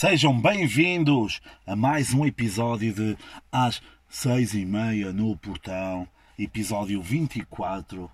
Sejam 0.00 0.40
bem-vindos 0.40 1.40
a 1.66 1.74
mais 1.74 2.14
um 2.14 2.24
episódio 2.24 2.94
de 2.94 3.18
Às 3.50 3.82
Seis 4.08 4.54
e 4.54 4.64
Meia 4.64 5.12
no 5.12 5.36
Portão, 5.36 6.06
episódio 6.38 7.02
24, 7.02 8.08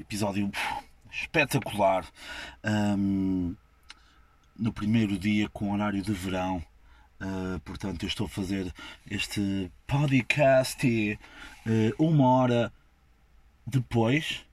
episódio 0.00 0.50
espetacular, 1.12 2.06
um, 2.64 3.54
no 4.58 4.72
primeiro 4.72 5.18
dia 5.18 5.50
com 5.50 5.74
horário 5.74 6.00
de 6.00 6.14
verão. 6.14 6.64
Uh, 7.20 7.60
portanto, 7.60 8.04
eu 8.04 8.08
estou 8.08 8.24
a 8.24 8.30
fazer 8.30 8.72
este 9.10 9.70
podcast 9.86 10.88
uh, 10.88 12.02
uma 12.02 12.26
hora 12.26 12.72
depois, 13.66 14.46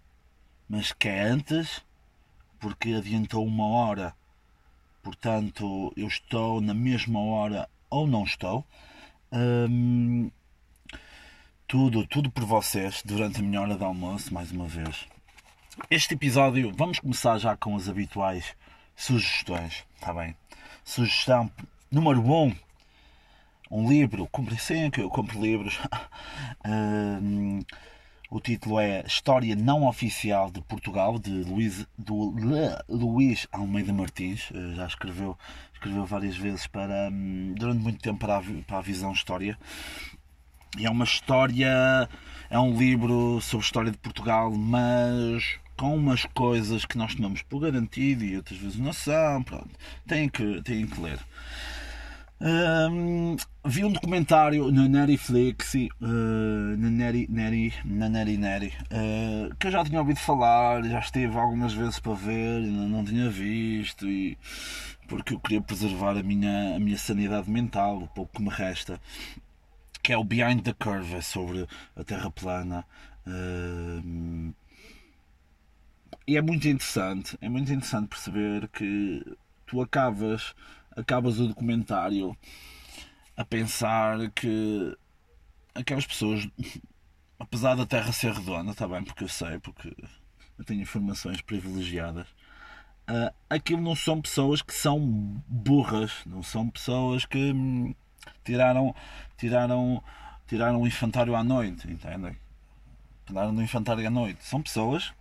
mas 0.68 0.92
que 0.92 1.08
é 1.08 1.22
antes, 1.22 1.82
porque 2.60 2.96
adiantou 2.96 3.46
uma 3.48 3.66
hora 3.66 4.14
portanto 5.06 5.94
eu 5.96 6.08
estou 6.08 6.60
na 6.60 6.74
mesma 6.74 7.20
hora 7.20 7.70
ou 7.92 8.08
não 8.08 8.24
estou. 8.24 8.66
Tudo, 11.68 12.08
tudo 12.08 12.32
por 12.32 12.44
vocês 12.44 13.04
durante 13.06 13.40
a 13.40 13.44
minha 13.44 13.62
hora 13.62 13.78
de 13.78 13.84
almoço, 13.84 14.34
mais 14.34 14.52
uma 14.52 14.68
vez. 14.68 15.06
Este 15.92 16.16
episódio, 16.16 16.74
vamos 16.76 17.00
começar 17.00 17.38
já 17.38 17.56
com 17.56 17.76
as 17.76 17.88
habituais 17.88 18.56
sugestões, 18.96 19.86
está 19.96 20.12
bem? 20.12 20.36
Sugestão 20.84 21.52
número 21.92 22.22
1. 22.22 22.34
Um, 22.34 22.56
um 23.70 23.88
livro, 23.88 24.28
comprei 24.32 24.58
sempre, 24.58 25.04
eu 25.04 25.10
compro 25.10 25.40
livros. 25.40 25.78
hum, 26.66 27.60
o 28.30 28.40
título 28.40 28.80
é 28.80 29.04
História 29.06 29.56
Não 29.56 29.88
Oficial 29.88 30.50
de 30.50 30.62
Portugal, 30.62 31.20
de 31.20 31.32
Luís, 31.32 31.86
do 31.98 32.34
Luís 32.90 33.48
Almeida 33.52 33.94
Martins. 33.94 34.50
Eh, 34.54 34.74
já 34.76 34.88
escreveu, 34.88 35.38
escreveu 35.74 36.06
várias 36.06 36.36
vezes 36.36 36.68
para, 36.68 37.10
hum, 37.12 37.54
durante 37.56 37.82
muito 37.82 38.02
tempo 38.02 38.20
para 38.20 38.38
a, 38.38 38.42
para 38.66 38.78
a 38.80 38.82
Visão 38.82 39.12
História. 39.12 39.58
E 40.78 40.86
é 40.86 40.90
uma 40.90 41.06
história, 41.06 42.10
é 42.50 42.60
um 42.60 42.78
livro 42.78 43.40
sobre 43.42 43.66
história 43.66 43.92
de 43.92 43.98
Portugal, 43.98 44.52
mas 44.52 45.58
com 45.78 45.96
umas 45.96 46.26
coisas 46.26 46.86
que 46.86 46.98
nós 46.98 47.16
tomamos 47.16 47.42
por 47.44 47.60
garantido 47.60 48.24
e 48.24 48.36
outras 48.36 48.60
vezes 48.60 48.78
não 48.78 48.92
são. 48.92 49.44
Pronto, 49.44 49.70
têm 50.08 50.28
que, 50.28 50.62
têm 50.64 50.88
que 50.88 51.00
ler. 51.00 51.20
Um, 52.40 53.38
vi 53.64 53.86
um 53.86 53.92
documentário 53.92 54.70
na 54.70 54.90
Netflix, 54.90 55.74
uh, 55.74 56.78
na 56.78 56.90
Neri, 56.90 57.28
Neri, 57.30 57.74
na 57.86 58.10
Neri 58.10 58.38
Neri, 58.38 58.74
uh, 58.92 59.56
que 59.56 59.68
eu 59.68 59.72
já 59.72 59.86
tinha 59.86 60.00
ouvido 60.00 60.20
falar, 60.20 60.84
já 60.84 61.00
esteve 61.00 61.38
algumas 61.38 61.74
vezes 61.74 61.98
para 61.98 62.14
ver, 62.14 62.60
não, 62.62 62.90
não 62.90 63.06
tinha 63.06 63.30
visto, 63.30 64.06
e, 64.06 64.38
porque 65.08 65.34
eu 65.34 65.40
queria 65.40 65.62
preservar 65.62 66.18
a 66.18 66.24
minha, 66.24 66.76
a 66.76 66.80
minha 66.80 66.98
sanidade 66.98 67.50
mental, 67.50 68.00
o 68.00 68.08
pouco 68.10 68.36
que 68.36 68.44
me 68.44 68.50
resta, 68.50 69.00
que 70.04 70.12
é 70.12 70.18
o 70.18 70.24
Behind 70.24 70.62
the 70.62 70.74
Curve, 70.74 71.16
é 71.16 71.22
sobre 71.22 71.66
a 71.96 72.04
Terra 72.04 72.30
plana. 72.30 72.86
Uh, 73.26 74.54
e 76.28 76.36
é 76.36 76.42
muito 76.42 76.68
interessante, 76.68 77.38
é 77.40 77.48
muito 77.48 77.72
interessante 77.72 78.10
perceber 78.10 78.68
que 78.70 79.24
tu 79.66 79.82
acabas 79.82 80.54
acabas 80.96 81.40
o 81.40 81.48
documentário 81.48 82.36
a 83.36 83.44
pensar 83.44 84.30
que 84.32 84.98
aquelas 85.74 86.06
pessoas, 86.06 86.48
apesar 87.40 87.76
da 87.76 87.86
Terra 87.86 88.12
ser 88.12 88.34
redonda, 88.34 88.72
está 88.72 88.88
bem, 88.88 89.04
porque 89.04 89.24
eu 89.24 89.30
sei, 89.30 89.60
porque 89.60 89.94
eu 90.58 90.66
tenho 90.66 90.82
informações 90.82 91.42
privilegiadas, 91.42 92.28
uh, 93.10 93.34
aquilo 93.50 93.82
não 93.82 93.96
são 93.96 94.22
pessoas 94.22 94.62
que 94.62 94.74
são 94.74 95.00
burras, 95.48 96.12
não 96.26 96.42
são 96.42 96.70
pessoas 96.70 97.26
que 97.26 97.52
hum, 97.52 97.94
tiraram, 98.44 98.96
tiraram, 99.38 100.04
tiraram 100.48 100.82
o 100.82 100.88
infantário 100.88 101.36
à 101.36 101.44
noite, 101.44 101.90
entendem? 101.90 102.38
Tiraram 103.26 103.56
o 103.56 103.62
infantário 103.62 104.06
à 104.08 104.10
noite. 104.10 104.44
São 104.44 104.62
pessoas 104.62 105.14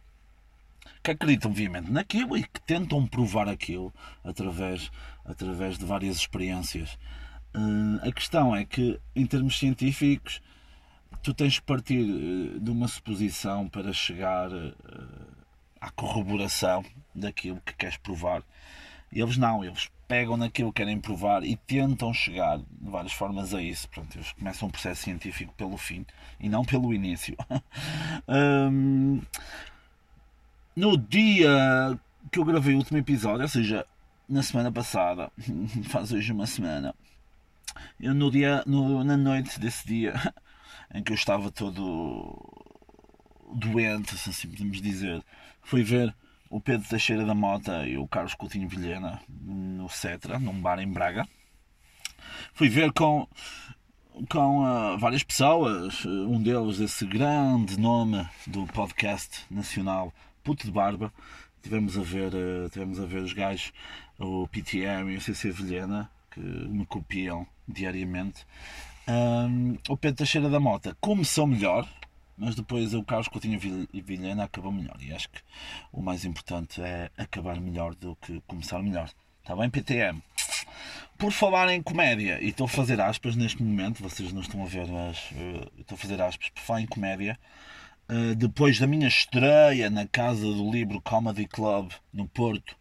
que 1.02 1.10
acreditam 1.10 1.50
obviamente 1.50 1.90
naquilo 1.90 2.36
e 2.36 2.42
que 2.42 2.60
tentam 2.60 3.06
provar 3.06 3.48
aquilo 3.48 3.92
através, 4.22 4.90
através 5.24 5.78
de 5.78 5.84
várias 5.84 6.16
experiências. 6.16 6.98
Uh, 7.54 8.06
a 8.06 8.12
questão 8.12 8.54
é 8.54 8.64
que, 8.64 9.00
em 9.14 9.26
termos 9.26 9.58
científicos, 9.58 10.42
tu 11.22 11.32
tens 11.32 11.58
que 11.58 11.64
partir 11.64 12.00
uh, 12.00 12.60
de 12.60 12.70
uma 12.70 12.88
suposição 12.88 13.68
para 13.68 13.92
chegar 13.92 14.52
uh, 14.52 14.74
à 15.80 15.90
corroboração 15.90 16.84
daquilo 17.14 17.60
que 17.64 17.74
queres 17.74 17.96
provar. 17.96 18.42
Eles 19.12 19.36
não, 19.36 19.64
eles 19.64 19.88
pegam 20.08 20.36
naquilo 20.36 20.72
que 20.72 20.82
querem 20.82 21.00
provar 21.00 21.44
e 21.44 21.56
tentam 21.56 22.12
chegar 22.12 22.58
de 22.58 22.90
várias 22.90 23.12
formas 23.12 23.54
a 23.54 23.62
isso. 23.62 23.88
Pronto, 23.88 24.16
eles 24.16 24.32
começam 24.32 24.68
um 24.68 24.70
processo 24.70 25.02
científico 25.02 25.54
pelo 25.54 25.76
fim 25.76 26.04
e 26.40 26.48
não 26.48 26.64
pelo 26.64 26.92
início. 26.92 27.36
um, 28.28 29.22
no 30.74 30.98
dia 30.98 31.98
que 32.32 32.38
eu 32.38 32.44
gravei 32.44 32.74
o 32.74 32.78
último 32.78 32.98
episódio, 32.98 33.42
ou 33.42 33.48
seja, 33.48 33.86
na 34.28 34.42
semana 34.42 34.72
passada, 34.72 35.30
faz 35.90 36.12
hoje 36.12 36.32
uma 36.32 36.46
semana, 36.46 36.94
eu 38.00 38.14
no 38.14 38.30
dia, 38.30 38.62
no, 38.66 39.04
na 39.04 39.16
noite 39.16 39.58
desse 39.58 39.86
dia, 39.86 40.14
em 40.94 41.02
que 41.02 41.12
eu 41.12 41.16
estava 41.16 41.50
todo 41.50 42.36
doente, 43.54 44.16
se 44.16 44.30
assim 44.30 44.48
podemos 44.48 44.80
dizer, 44.80 45.22
fui 45.62 45.82
ver 45.82 46.14
o 46.50 46.60
Pedro 46.60 46.88
Teixeira 46.88 47.24
da 47.24 47.34
Mota 47.34 47.86
e 47.86 47.98
o 47.98 48.06
Carlos 48.06 48.34
Coutinho 48.34 48.68
Vilhena 48.68 49.20
no 49.28 49.88
Cetra, 49.88 50.38
num 50.38 50.60
bar 50.60 50.78
em 50.78 50.86
Braga. 50.86 51.26
Fui 52.52 52.68
ver 52.68 52.92
com, 52.92 53.26
com 54.30 54.64
uh, 54.64 54.98
várias 54.98 55.24
pessoas, 55.24 56.04
um 56.04 56.40
deles, 56.40 56.78
esse 56.78 57.04
grande 57.06 57.78
nome 57.78 58.24
do 58.46 58.66
podcast 58.68 59.44
nacional, 59.50 60.12
puto 60.42 60.64
de 60.64 60.72
barba. 60.72 61.12
Tivemos 61.62 61.98
a 61.98 62.02
ver, 62.02 62.32
uh, 62.34 62.68
tivemos 62.70 63.00
a 63.00 63.04
ver 63.04 63.22
os 63.22 63.32
gajos, 63.32 63.72
o 64.18 64.46
PTM 64.48 65.12
e 65.12 65.16
o 65.16 65.20
CC 65.20 65.50
Vilhena, 65.50 66.10
que 66.30 66.40
me 66.40 66.84
copiam 66.86 67.46
diariamente. 67.66 68.46
Um, 69.06 69.76
o 69.88 69.96
Pedro 69.96 70.18
Teixeira 70.18 70.48
da 70.48 70.58
Mota 70.58 70.96
começou 71.00 71.46
melhor, 71.46 71.88
mas 72.36 72.54
depois 72.54 72.94
o 72.94 73.02
Carlos 73.02 73.28
Coutinho 73.28 73.60
e 73.92 74.00
Vilhena 74.00 74.44
acabou 74.44 74.72
melhor. 74.72 74.96
E 75.00 75.12
acho 75.12 75.28
que 75.28 75.40
o 75.92 76.00
mais 76.00 76.24
importante 76.24 76.80
é 76.80 77.10
acabar 77.16 77.60
melhor 77.60 77.94
do 77.94 78.16
que 78.16 78.40
começar 78.46 78.82
melhor. 78.82 79.10
Está 79.42 79.54
bem, 79.54 79.68
PTM? 79.68 80.22
Por 81.18 81.30
falar 81.30 81.68
em 81.68 81.82
comédia, 81.82 82.42
e 82.42 82.48
estou 82.48 82.64
a 82.64 82.68
fazer 82.68 83.00
aspas 83.00 83.36
neste 83.36 83.62
momento, 83.62 84.02
vocês 84.02 84.32
não 84.32 84.40
estão 84.40 84.62
a 84.62 84.66
ver, 84.66 84.86
mas 84.88 85.30
uh, 85.32 85.80
estou 85.80 85.94
a 85.94 85.98
fazer 85.98 86.20
aspas, 86.20 86.48
por 86.48 86.60
falar 86.60 86.80
em 86.80 86.86
comédia, 86.86 87.38
uh, 88.08 88.34
depois 88.34 88.78
da 88.80 88.86
minha 88.86 89.06
estreia 89.06 89.88
na 89.88 90.06
Casa 90.08 90.44
do 90.44 90.70
Livro 90.70 91.00
Comedy 91.00 91.46
Club 91.46 91.92
no 92.12 92.26
Porto, 92.26 92.76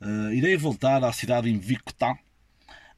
uh, 0.00 0.32
irei 0.32 0.56
voltar 0.56 1.02
à 1.04 1.12
cidade 1.12 1.50
invicta. 1.50 2.18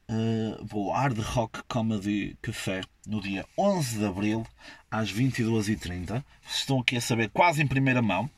Uh, 0.09 0.65
vou 0.65 0.91
ao 0.91 1.01
Hard 1.01 1.19
Rock 1.19 1.63
Comedy 1.69 2.37
Café 2.43 2.83
no 3.07 3.21
dia 3.21 3.47
11 3.57 3.99
de 3.99 4.05
Abril 4.05 4.47
às 4.91 5.13
22h30. 5.13 6.23
Estão 6.47 6.81
aqui 6.81 6.97
a 6.97 7.01
saber 7.01 7.31
quase 7.31 7.63
em 7.63 7.67
primeira 7.67 8.03
mão. 8.03 8.29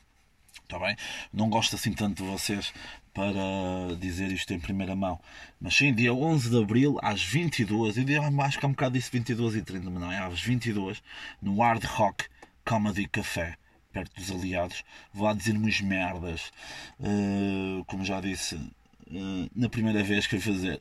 Está 0.63 0.79
bem? 0.79 0.95
Não 1.31 1.49
gosto 1.49 1.75
assim 1.75 1.93
tanto 1.93 2.23
de 2.23 2.29
vocês 2.29 2.73
para 3.13 3.95
dizer 3.99 4.31
isto 4.31 4.53
em 4.53 4.59
primeira 4.59 4.95
mão. 4.95 5.19
Mas 5.59 5.75
sim, 5.75 5.93
dia 5.93 6.13
11 6.13 6.49
de 6.49 6.61
Abril 6.61 6.97
às 7.01 7.23
22 7.23 7.97
h 7.97 8.11
Eu 8.13 8.41
acho 8.41 8.59
que 8.59 8.65
há 8.65 8.69
um 8.69 8.71
bocado 8.71 8.97
disse 8.97 9.11
22 9.11 9.55
e 9.55 9.61
30 9.61 9.89
mas 9.89 10.01
não 10.01 10.11
é 10.11 10.19
às 10.19 10.41
22 10.41 11.01
no 11.41 11.61
Hard 11.61 11.83
Rock 11.85 12.25
Comedy 12.65 13.07
Café, 13.07 13.57
perto 13.95 14.13
dos 14.13 14.29
aliados. 14.29 14.83
Vou 15.13 15.25
lá 15.25 15.33
dizer 15.33 15.55
umas 15.55 15.79
merdas, 15.79 16.51
uh, 16.99 17.85
como 17.85 18.03
já 18.03 18.19
disse 18.19 18.55
uh, 18.55 19.49
na 19.55 19.69
primeira 19.69 20.03
vez 20.03 20.27
que 20.27 20.37
fui 20.37 20.53
fazer. 20.53 20.77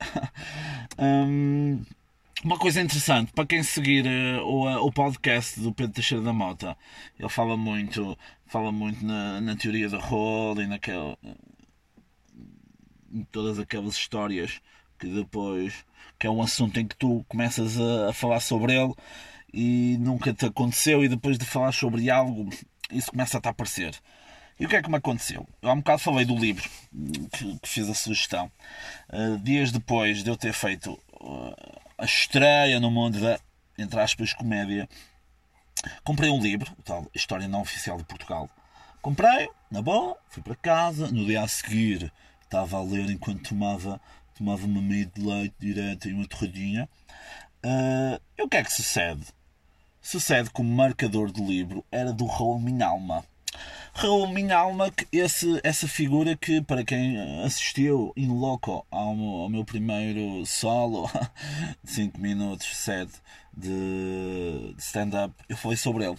um, 0.98 1.80
uma 2.42 2.58
coisa 2.58 2.82
interessante, 2.82 3.32
para 3.32 3.46
quem 3.46 3.62
seguir 3.62 4.04
uh, 4.04 4.44
o, 4.44 4.86
o 4.88 4.92
podcast 4.92 5.60
do 5.60 5.72
Pedro 5.72 5.92
Teixeira 5.92 6.24
da 6.24 6.32
Mota, 6.32 6.76
ele 7.16 7.28
fala 7.28 7.56
muito, 7.56 8.18
fala 8.46 8.72
muito 8.72 9.06
na, 9.06 9.40
na 9.40 9.54
teoria 9.54 9.88
da 9.88 9.98
roda 9.98 10.64
e 10.64 10.66
naquele, 10.66 11.16
em 13.12 13.22
todas 13.30 13.60
aquelas 13.60 13.94
histórias 13.94 14.60
que 14.98 15.06
depois 15.06 15.84
que 16.18 16.26
é 16.26 16.30
um 16.30 16.42
assunto 16.42 16.78
em 16.80 16.86
que 16.86 16.96
tu 16.96 17.24
começas 17.28 17.78
a, 17.78 18.10
a 18.10 18.12
falar 18.12 18.40
sobre 18.40 18.74
ele 18.74 18.92
e 19.52 19.96
nunca 20.00 20.34
te 20.34 20.46
aconteceu 20.46 21.04
e 21.04 21.08
depois 21.08 21.38
de 21.38 21.44
falar 21.44 21.70
sobre 21.70 22.10
algo 22.10 22.50
isso 22.90 23.10
começa 23.10 23.38
a 23.38 23.50
aparecer. 23.50 23.94
E 24.58 24.66
o 24.66 24.68
que 24.68 24.76
é 24.76 24.82
que 24.82 24.90
me 24.90 24.96
aconteceu? 24.96 25.46
Eu 25.60 25.68
há 25.68 25.72
um 25.72 25.78
bocado 25.78 26.00
falei 26.00 26.24
do 26.24 26.36
livro 26.36 26.68
que, 27.32 27.58
que 27.58 27.68
fiz 27.68 27.88
a 27.88 27.94
sugestão. 27.94 28.50
Uh, 29.12 29.38
dias 29.38 29.72
depois 29.72 30.22
de 30.22 30.30
eu 30.30 30.36
ter 30.36 30.52
feito 30.52 30.92
uh, 31.20 31.80
a 31.98 32.04
estreia 32.04 32.78
no 32.78 32.90
mundo 32.90 33.20
da, 33.20 33.40
entre 33.76 33.98
aspas, 34.00 34.32
comédia, 34.32 34.88
comprei 36.04 36.30
um 36.30 36.40
livro, 36.40 36.72
o 36.78 36.82
tal 36.82 37.10
História 37.12 37.48
Não 37.48 37.62
Oficial 37.62 37.96
de 37.96 38.04
Portugal. 38.04 38.48
Comprei, 39.02 39.48
na 39.70 39.82
boa, 39.82 40.16
fui 40.28 40.42
para 40.42 40.54
casa, 40.54 41.10
no 41.10 41.26
dia 41.26 41.42
a 41.42 41.48
seguir 41.48 42.12
estava 42.54 42.76
a 42.76 42.82
ler 42.82 43.10
enquanto 43.10 43.48
tomava, 43.48 44.00
tomava 44.36 44.64
uma 44.64 44.80
meia 44.80 45.06
de 45.06 45.20
leite 45.20 45.54
direto 45.58 46.08
e 46.08 46.12
uma 46.12 46.26
torradinha. 46.26 46.88
Uh, 47.64 48.20
e 48.38 48.42
o 48.42 48.48
que 48.48 48.56
é 48.56 48.62
que 48.62 48.72
sucede? 48.72 49.26
Sucede 50.04 50.50
que 50.50 50.60
o 50.60 50.64
marcador 50.64 51.32
do 51.32 51.42
livro 51.42 51.82
era 51.90 52.12
do 52.12 52.26
Raul 52.26 52.60
Minhalma. 52.60 53.24
Raul 53.94 54.28
Minhalma, 54.28 54.92
esse, 55.10 55.58
essa 55.64 55.88
figura 55.88 56.36
que, 56.36 56.60
para 56.60 56.84
quem 56.84 57.18
assistiu 57.42 58.12
in 58.14 58.28
loco 58.28 58.86
ao 58.90 59.16
meu, 59.16 59.30
ao 59.40 59.48
meu 59.48 59.64
primeiro 59.64 60.44
solo, 60.44 61.10
5 61.84 62.20
minutos, 62.20 62.66
7 62.76 63.10
de, 63.56 64.74
de 64.74 64.82
stand-up, 64.82 65.34
eu 65.48 65.56
falei 65.56 65.78
sobre 65.78 66.04
ele. 66.04 66.18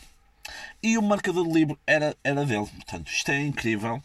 E 0.81 0.97
o 0.97 1.03
marcador 1.03 1.43
do 1.43 1.53
livro 1.53 1.77
era, 1.85 2.17
era 2.23 2.43
dele. 2.43 2.65
Portanto, 2.65 3.07
isto 3.07 3.29
é 3.29 3.39
incrível. 3.39 4.01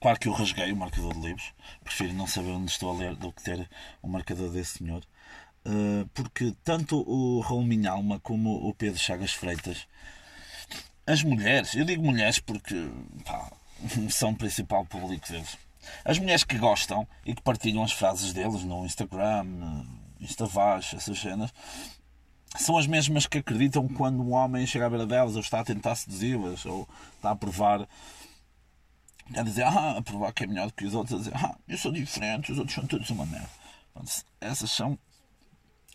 Claro 0.00 0.18
que 0.18 0.28
eu 0.28 0.32
rasguei 0.32 0.72
o 0.72 0.76
marcador 0.76 1.12
de 1.12 1.20
livros. 1.20 1.52
Prefiro 1.84 2.14
não 2.14 2.26
saber 2.26 2.52
onde 2.52 2.70
estou 2.70 2.90
a 2.90 2.98
ler 2.98 3.16
do 3.16 3.30
que 3.32 3.42
ter 3.42 3.68
o 4.00 4.08
marcador 4.08 4.48
desse 4.48 4.78
senhor. 4.78 5.04
Uh, 5.66 6.08
porque 6.14 6.54
tanto 6.62 7.02
o 7.10 7.40
Raul 7.40 7.64
Minhalma 7.64 8.20
como 8.20 8.68
o 8.68 8.72
Pedro 8.72 9.00
Chagas 9.00 9.32
Freitas, 9.32 9.88
as 11.04 11.24
mulheres, 11.24 11.74
eu 11.74 11.84
digo 11.84 12.04
mulheres 12.04 12.38
porque 12.38 12.88
pá, 13.24 13.50
são 14.08 14.30
o 14.30 14.36
principal 14.36 14.86
público 14.86 15.26
deles. 15.28 15.58
As 16.04 16.20
mulheres 16.20 16.44
que 16.44 16.56
gostam 16.56 17.06
e 17.24 17.34
que 17.34 17.42
partilham 17.42 17.82
as 17.82 17.90
frases 17.90 18.32
deles 18.32 18.62
no 18.62 18.86
Instagram, 18.86 19.44
Instavaz, 20.20 20.92
essas 20.94 21.18
cenas, 21.18 21.52
são 22.56 22.78
as 22.78 22.86
mesmas 22.86 23.26
que 23.26 23.38
acreditam 23.38 23.88
quando 23.88 24.22
um 24.22 24.34
homem 24.34 24.66
chega 24.66 24.86
à 24.86 24.90
beira 24.90 25.06
delas 25.06 25.34
ou 25.34 25.40
está 25.40 25.60
a 25.60 25.64
tentar 25.64 25.96
seduzi-las 25.96 26.64
ou 26.64 26.88
está 27.16 27.32
a 27.32 27.36
provar 27.36 27.88
a 29.34 29.42
dizer, 29.42 29.64
ah, 29.64 29.96
a 29.98 30.02
provar 30.02 30.32
que 30.32 30.44
é 30.44 30.46
melhor 30.46 30.68
do 30.68 30.72
que 30.72 30.84
os 30.84 30.94
outros, 30.94 31.14
a 31.14 31.18
dizer, 31.18 31.32
ah, 31.34 31.56
eu 31.66 31.76
sou 31.76 31.90
diferente, 31.90 32.52
os 32.52 32.58
outros 32.58 32.76
são 32.76 32.86
todos 32.86 33.10
uma 33.10 33.26
merda. 33.26 33.50
Essas 34.40 34.70
são 34.70 34.96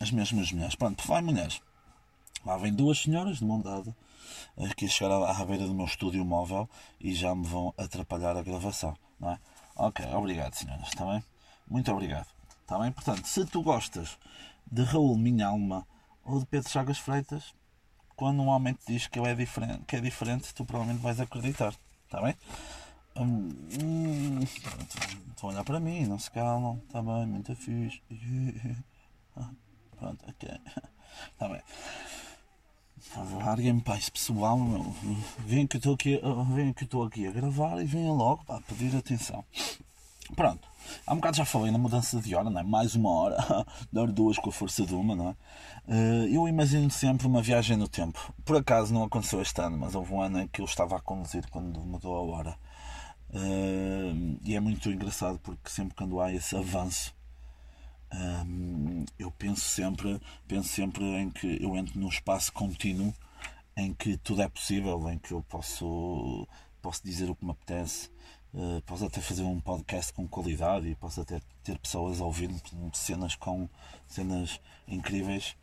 as 0.02 0.10
mesmas 0.10 0.50
mulheres. 0.50 0.74
Pronto, 0.74 1.06
vai 1.06 1.22
mulheres. 1.22 1.62
Lá 2.44 2.56
vem 2.56 2.74
duas 2.74 2.98
senhoras 2.98 3.38
de 3.38 3.44
mão 3.44 3.60
dada 3.60 3.94
aqui 4.58 4.86
a 4.86 4.88
chegar 4.88 5.12
à, 5.12 5.44
beira 5.44 5.66
do 5.66 5.74
meu 5.74 5.86
estúdio 5.86 6.24
móvel 6.24 6.68
e 7.00 7.14
já 7.14 7.34
me 7.34 7.46
vão 7.46 7.72
atrapalhar 7.78 8.36
a 8.36 8.42
gravação, 8.42 8.96
não 9.18 9.30
é? 9.30 9.38
Ok, 9.76 10.04
obrigado 10.12 10.54
senhoras, 10.54 10.88
está 10.88 11.06
bem? 11.06 11.22
Muito 11.68 11.90
obrigado, 11.90 12.26
está 12.60 12.78
bem? 12.78 12.90
Portanto, 12.92 13.26
se 13.26 13.44
tu 13.46 13.62
gostas 13.62 14.18
de 14.70 14.82
Raul 14.82 15.16
Minha 15.16 15.46
Alma 15.46 15.86
ou 16.24 16.40
de 16.40 16.46
Pedro 16.46 16.68
Chagas 16.68 16.98
Freitas, 16.98 17.54
quando 18.16 18.42
um 18.42 18.48
homem 18.48 18.74
te 18.74 18.92
diz 18.92 19.06
que, 19.06 19.18
é 19.20 19.34
diferente, 19.34 19.84
que 19.86 19.96
é 19.96 20.00
diferente, 20.00 20.52
tu 20.54 20.64
provavelmente 20.64 21.02
vais 21.02 21.20
acreditar. 21.20 21.74
Está 22.04 22.20
bem? 22.20 22.36
Hum, 23.16 23.50
hum, 23.80 24.40
estão 24.40 25.48
a 25.48 25.52
olhar 25.52 25.64
para 25.64 25.80
mim, 25.80 26.06
não 26.06 26.18
se 26.18 26.30
calam. 26.30 26.80
Está 26.86 27.02
bem, 27.02 27.26
muito 27.26 27.54
fixe. 27.56 28.02
Pronto, 30.02 30.24
ok. 30.28 30.50
Está 31.32 31.46
bem. 31.48 31.62
Larguem-me 33.38 33.80
para 33.82 33.98
esse 33.98 34.10
pessoal, 34.10 34.58
meu. 34.58 34.92
Vem 35.46 35.64
que 35.64 35.76
estou 35.76 35.94
aqui, 35.94 36.20
que 36.74 36.84
estou 36.84 37.04
aqui 37.04 37.26
a 37.26 37.30
gravar 37.30 37.80
e 37.80 37.84
venham 37.84 38.16
logo 38.16 38.44
para 38.44 38.60
pedir 38.62 38.96
atenção. 38.96 39.44
Pronto. 40.34 40.66
Há 41.06 41.12
um 41.12 41.16
bocado 41.16 41.36
já 41.36 41.44
falei 41.44 41.70
na 41.70 41.78
mudança 41.78 42.20
de 42.20 42.34
hora, 42.34 42.50
não 42.50 42.60
é? 42.60 42.64
Mais 42.64 42.96
uma 42.96 43.10
hora, 43.10 43.36
dar 43.92 44.10
duas 44.10 44.38
com 44.38 44.50
a 44.50 44.52
força 44.52 44.84
de 44.84 44.92
uma, 44.92 45.14
não 45.14 45.28
é? 45.28 45.36
Eh, 45.86 46.36
eu 46.36 46.48
imagino 46.48 46.90
sempre 46.90 47.28
uma 47.28 47.40
viagem 47.42 47.76
no 47.76 47.86
tempo. 47.86 48.34
Por 48.44 48.56
acaso 48.56 48.92
não 48.92 49.04
aconteceu 49.04 49.40
este 49.40 49.60
ano, 49.60 49.78
mas 49.78 49.94
houve 49.94 50.12
um 50.12 50.20
ano 50.20 50.40
em 50.40 50.48
que 50.48 50.60
eu 50.60 50.64
estava 50.64 50.96
a 50.96 51.00
conduzir 51.00 51.48
quando 51.48 51.80
mudou 51.80 52.16
a 52.16 52.22
hora. 52.22 52.58
Eh, 53.32 54.38
e 54.44 54.56
é 54.56 54.60
muito 54.60 54.90
engraçado 54.90 55.38
porque 55.38 55.70
sempre 55.70 55.94
quando 55.94 56.20
há 56.20 56.32
esse 56.32 56.56
avanço, 56.56 57.14
eu 59.18 59.30
penso 59.30 59.62
sempre, 59.62 60.20
penso 60.46 60.68
sempre 60.68 61.04
em 61.04 61.30
que 61.30 61.62
eu 61.62 61.76
entro 61.76 61.98
num 61.98 62.08
espaço 62.08 62.52
contínuo 62.52 63.14
em 63.76 63.94
que 63.94 64.16
tudo 64.18 64.42
é 64.42 64.48
possível, 64.48 65.08
em 65.10 65.18
que 65.18 65.32
eu 65.32 65.42
posso, 65.42 66.46
posso 66.80 67.02
dizer 67.04 67.30
o 67.30 67.34
que 67.34 67.44
me 67.44 67.52
apetece, 67.52 68.10
Uh, 68.54 68.82
posso 68.82 69.06
até 69.06 69.18
fazer 69.18 69.44
um 69.44 69.58
podcast 69.58 70.12
com 70.12 70.28
qualidade 70.28 70.86
e 70.86 70.94
posso 70.94 71.22
até 71.22 71.40
ter 71.64 71.78
pessoas 71.78 72.20
a 72.20 72.24
ouvir 72.26 72.50
cenas 72.92 73.34
com 73.34 73.66
cenas 74.06 74.60
incríveis 74.86 75.56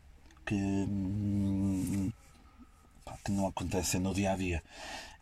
que, 0.44 0.56
hum, 0.56 2.10
pá, 3.04 3.16
que 3.24 3.30
não 3.30 3.46
acontecem 3.46 4.00
no 4.00 4.12
dia 4.12 4.32
a 4.32 4.36
dia. 4.36 4.60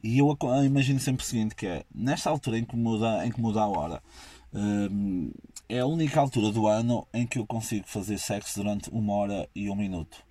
E 0.03 0.19
eu 0.19 0.35
imagino 0.65 0.99
sempre 0.99 1.23
o 1.23 1.27
seguinte: 1.27 1.55
que 1.55 1.67
é 1.67 1.85
nesta 1.95 2.31
altura 2.31 2.59
em 2.59 2.65
que 2.65 2.75
muda, 2.75 3.27
em 3.27 3.31
que 3.31 3.41
muda 3.41 3.61
a 3.61 3.69
hora, 3.69 4.03
é 5.69 5.81
a 5.81 5.87
única 5.87 6.21
altura 6.21 6.51
do 6.51 6.67
ano 6.67 7.07
em 7.13 7.27
que 7.27 7.39
eu 7.39 7.47
consigo 7.47 7.87
fazer 7.87 8.19
sexo 8.19 8.63
durante 8.63 8.91
uma 8.91 9.13
hora 9.15 9.49
e 9.55 9.69
um 9.71 9.77
minuto. 9.77 10.25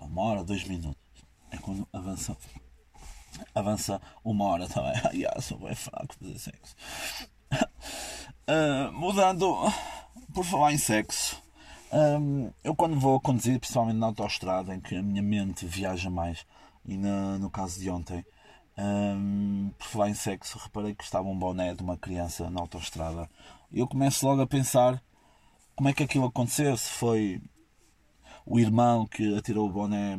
Uma 0.00 0.22
hora, 0.22 0.44
dois 0.44 0.64
minutos. 0.64 1.00
É 1.50 1.56
quando 1.56 1.86
avança 1.92 2.36
avança 3.54 4.00
uma 4.24 4.44
hora 4.44 4.68
também. 4.68 4.92
Ai, 5.04 5.24
ah, 5.30 5.40
sou 5.40 5.58
bem 5.58 5.74
fraco 5.74 6.14
fazer 6.18 6.38
sexo. 6.38 6.76
Uh, 8.48 8.92
mudando, 8.92 9.56
por 10.32 10.44
falar 10.44 10.72
em 10.72 10.78
sexo, 10.78 11.42
um, 11.92 12.52
eu 12.62 12.76
quando 12.76 12.96
vou 12.96 13.20
conduzir, 13.20 13.58
principalmente 13.58 13.96
na 13.96 14.06
autoestrada, 14.06 14.72
em 14.72 14.80
que 14.80 14.94
a 14.94 15.02
minha 15.02 15.20
mente 15.20 15.66
viaja 15.66 16.08
mais, 16.08 16.46
e 16.84 16.96
na, 16.96 17.40
no 17.40 17.50
caso 17.50 17.80
de 17.80 17.90
ontem, 17.90 18.24
um, 18.78 19.72
por 19.76 19.86
falar 19.88 20.10
em 20.10 20.14
sexo, 20.14 20.60
reparei 20.62 20.94
que 20.94 21.02
estava 21.02 21.26
um 21.26 21.36
boné 21.36 21.74
de 21.74 21.82
uma 21.82 21.96
criança 21.96 22.48
na 22.48 22.60
autoestrada. 22.60 23.28
Eu 23.72 23.86
começo 23.86 24.26
logo 24.26 24.42
a 24.42 24.46
pensar 24.46 25.02
como 25.74 25.88
é 25.88 25.92
que 25.92 26.02
aquilo 26.02 26.26
aconteceu, 26.26 26.76
se 26.76 26.90
foi 26.90 27.40
o 28.46 28.58
irmão 28.58 29.06
que 29.06 29.36
atirou 29.36 29.68
o 29.68 29.72
boné 29.72 30.16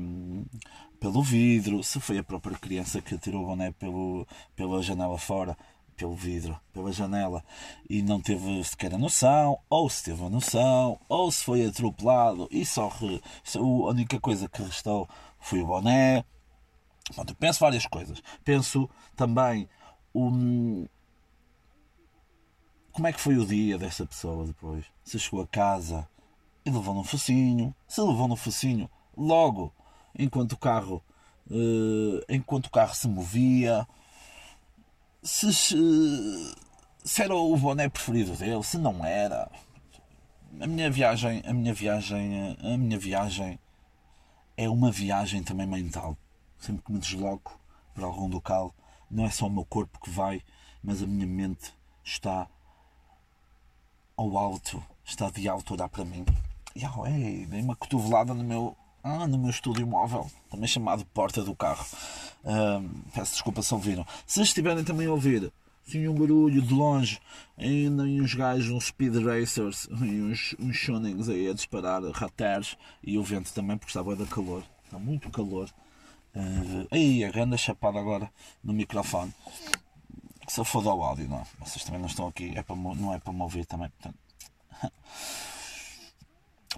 pelo 0.99 1.23
vidro, 1.23 1.83
se 1.83 1.99
foi 1.99 2.17
a 2.17 2.23
própria 2.23 2.57
criança 2.57 3.01
que 3.01 3.15
atirou 3.15 3.43
o 3.43 3.47
boné 3.47 3.71
pelo, 3.71 4.27
pela 4.55 4.81
janela 4.83 5.17
fora, 5.17 5.57
pelo 5.95 6.13
vidro, 6.13 6.59
pela 6.73 6.91
janela, 6.91 7.43
e 7.89 8.01
não 8.03 8.21
teve 8.21 8.63
sequer 8.63 8.93
a 8.93 8.97
noção, 8.97 9.57
ou 9.69 9.89
se 9.89 10.03
teve 10.03 10.23
a 10.23 10.29
noção, 10.29 10.99
ou 11.09 11.31
se 11.31 11.43
foi 11.43 11.65
atropelado 11.65 12.47
e 12.51 12.65
só 12.65 12.89
re, 12.89 13.21
a 13.55 13.59
única 13.59 14.19
coisa 14.19 14.47
que 14.47 14.61
restou 14.61 15.09
foi 15.39 15.61
o 15.61 15.67
boné. 15.67 16.23
Pronto, 17.15 17.33
penso 17.35 17.61
várias 17.61 17.85
coisas. 17.87 18.21
Penso 18.43 18.89
também 19.15 19.67
um, 20.13 20.85
como 22.97 23.05
é 23.05 23.13
que 23.13 23.21
foi 23.21 23.37
o 23.37 23.45
dia 23.45 23.77
dessa 23.77 24.07
pessoa 24.07 24.47
depois. 24.47 24.83
Se 25.03 25.19
chegou 25.19 25.43
a 25.43 25.47
casa 25.47 26.09
e 26.65 26.71
levou 26.71 26.95
no 26.95 27.03
focinho, 27.03 27.71
se 27.87 28.01
levou 28.01 28.27
no 28.27 28.35
focinho 28.35 28.89
logo 29.15 29.71
enquanto 30.17 30.53
o 30.53 30.57
carro, 30.57 31.03
uh, 31.45 32.25
enquanto 32.27 32.65
o 32.65 32.71
carro 32.71 32.95
se 32.95 33.07
movia, 33.07 33.87
se, 35.21 35.53
se 35.53 37.21
era 37.21 37.35
o 37.35 37.55
boné 37.55 37.87
preferido 37.87 38.35
dele, 38.35 38.63
se 38.63 38.79
não 38.79 39.05
era. 39.05 39.47
A 40.59 40.65
minha 40.65 40.89
viagem, 40.89 41.43
a 41.45 41.53
minha 41.53 41.75
viagem, 41.75 42.57
a 42.59 42.77
minha 42.79 42.97
viagem 42.97 43.59
é 44.57 44.67
uma 44.67 44.91
viagem 44.91 45.43
também 45.43 45.67
mental. 45.67 46.17
Sempre 46.57 46.81
que 46.81 46.91
me 46.91 46.97
desloco 46.97 47.59
para 47.93 48.07
algum 48.07 48.27
local, 48.27 48.73
não 49.07 49.23
é 49.23 49.29
só 49.29 49.45
o 49.45 49.51
meu 49.51 49.65
corpo 49.65 49.99
que 49.99 50.09
vai, 50.09 50.41
mas 50.81 51.03
a 51.03 51.05
minha 51.05 51.27
mente 51.27 51.71
está 52.03 52.49
ao 54.17 54.37
alto, 54.37 54.83
está 55.05 55.29
de 55.29 55.47
alto 55.47 55.81
a 55.81 55.87
para 55.87 56.03
mim. 56.03 56.25
E 56.75 56.81
oh, 56.85 57.05
ei, 57.05 57.45
dei 57.45 57.61
uma 57.61 57.75
cotovelada 57.75 58.33
no 58.33 58.43
meu, 58.43 58.75
ah, 59.03 59.27
no 59.27 59.37
meu 59.37 59.51
estúdio 59.51 59.85
móvel, 59.85 60.29
também 60.49 60.67
chamado 60.67 61.05
Porta 61.05 61.43
do 61.43 61.55
Carro. 61.55 61.85
peço 63.13 63.33
desculpa 63.33 63.61
se 63.61 63.73
ouviram. 63.73 64.05
Se 64.25 64.41
estiverem 64.41 64.83
também 64.83 65.07
a 65.07 65.11
ouvir 65.11 65.53
assim, 65.87 66.07
um 66.07 66.13
barulho 66.13 66.61
de 66.61 66.73
longe, 66.73 67.19
ainda 67.57 68.03
uns 68.03 68.33
gajos, 68.33 68.69
uns 68.69 68.87
speed 68.87 69.15
racers 69.23 69.87
e 70.01 70.21
uns, 70.21 70.55
uns 70.59 70.75
shonings 70.75 71.29
aí 71.29 71.47
a 71.47 71.53
disparar 71.53 72.03
rateres 72.11 72.77
e 73.01 73.17
o 73.17 73.23
vento 73.23 73.53
também, 73.53 73.77
porque 73.77 73.97
está 73.97 74.01
a 74.01 74.15
da 74.15 74.25
calor, 74.25 74.63
está 74.83 74.99
muito 74.99 75.29
calor. 75.29 75.69
Uh, 76.35 76.87
aí, 76.91 77.23
a 77.23 77.31
grande 77.31 77.57
chapada 77.57 77.99
agora 77.99 78.29
no 78.63 78.73
microfone. 78.73 79.33
Se 80.47 80.59
eu 80.59 80.65
for 80.65 80.87
ao 80.87 81.03
áudio, 81.03 81.27
não. 81.27 81.43
Vocês 81.59 81.83
também 81.83 81.99
não 81.99 82.07
estão 82.07 82.27
aqui, 82.27 82.53
é 82.55 82.63
para, 82.63 82.75
não 82.75 83.13
é 83.13 83.19
para 83.19 83.33
me 83.33 83.41
ouvir 83.41 83.65
também. 83.65 83.89
Portanto. 83.89 84.17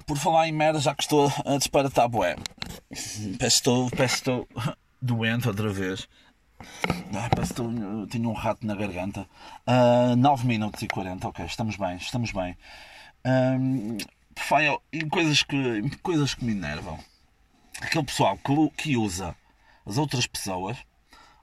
Por 0.05 0.17
falar 0.17 0.47
em 0.47 0.51
merda, 0.51 0.79
já 0.79 0.95
que 0.95 1.03
estou 1.03 1.31
a 1.45 1.57
disparatar 1.57 2.07
bué. 2.07 2.35
Peço 3.37 3.89
que 3.91 4.03
estou 4.03 4.47
doente 5.01 5.47
outra 5.47 5.69
vez. 5.69 6.07
Ah, 7.13 7.29
parece 7.33 7.53
que 7.53 7.61
estou, 7.61 8.07
tenho 8.07 8.29
um 8.29 8.33
rato 8.33 8.65
na 8.65 8.75
garganta. 8.75 9.21
Uh, 9.67 10.13
ah, 10.13 10.15
9 10.15 10.47
minutos 10.47 10.81
e 10.81 10.87
40, 10.87 11.27
ok, 11.27 11.45
estamos 11.45 11.75
bem, 11.75 11.95
estamos 11.97 12.31
bem. 12.31 12.57
Um, 13.25 13.97
coisas 15.09 15.43
que, 15.43 15.97
coisas 16.01 16.33
que 16.33 16.45
me 16.45 16.53
enervam. 16.53 16.99
Aquele 17.81 18.05
pessoal 18.05 18.37
que, 18.37 18.69
que 18.71 18.97
usa 18.97 19.35
as 19.85 19.97
outras 19.97 20.27
pessoas, 20.27 20.77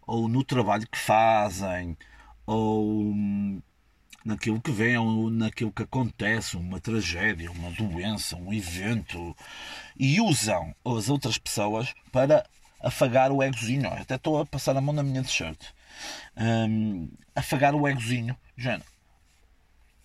ou 0.06 0.28
no 0.28 0.44
trabalho 0.44 0.86
que 0.88 0.98
fazem, 0.98 1.96
ou 2.46 3.12
naquilo 4.24 4.60
que 4.60 4.72
vem, 4.72 4.96
naquilo 5.32 5.72
que 5.72 5.82
acontece, 5.82 6.56
uma 6.56 6.80
tragédia, 6.80 7.50
uma 7.50 7.70
doença, 7.70 8.36
um 8.36 8.52
evento, 8.52 9.36
e 9.96 10.20
usam 10.20 10.74
as 10.84 11.08
outras 11.08 11.38
pessoas 11.38 11.94
para 12.10 12.44
afagar 12.80 13.30
o 13.32 13.42
egozinho. 13.42 13.88
até 13.88 14.16
estou 14.16 14.40
a 14.40 14.46
passar 14.46 14.76
a 14.76 14.80
mão 14.80 14.94
na 14.94 15.02
minha 15.02 15.22
t-shirt. 15.22 15.60
Um, 16.36 17.08
afagar 17.34 17.74
o 17.74 17.88
egozinho. 17.88 18.36
Género. 18.56 18.84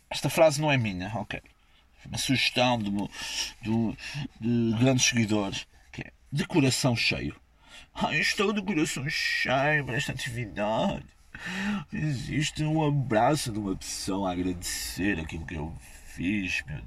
Esta 0.09 0.29
frase 0.29 0.61
não 0.61 0.71
é 0.71 0.77
minha, 0.77 1.11
ok. 1.15 1.41
Uma 2.05 2.17
sugestão 2.17 2.77
de, 2.77 2.91
de, 3.61 3.97
de 4.39 4.77
grandes 4.79 5.05
seguidores. 5.05 5.67
Que 5.91 6.01
é 6.01 6.11
de 6.31 6.45
coração 6.45 6.95
cheio. 6.95 7.35
Ai, 7.93 8.19
estou 8.19 8.53
de 8.53 8.61
coração 8.61 9.07
cheio 9.09 9.85
para 9.85 9.95
esta 9.95 10.11
atividade. 10.11 11.05
Existe 11.91 12.63
um 12.63 12.85
abraço 12.85 13.51
de 13.51 13.59
uma 13.59 13.75
pessoa 13.75 14.29
a 14.29 14.33
agradecer 14.33 15.19
aquilo 15.19 15.45
que 15.45 15.55
eu 15.55 15.73
fiz, 16.05 16.63
meu 16.67 16.81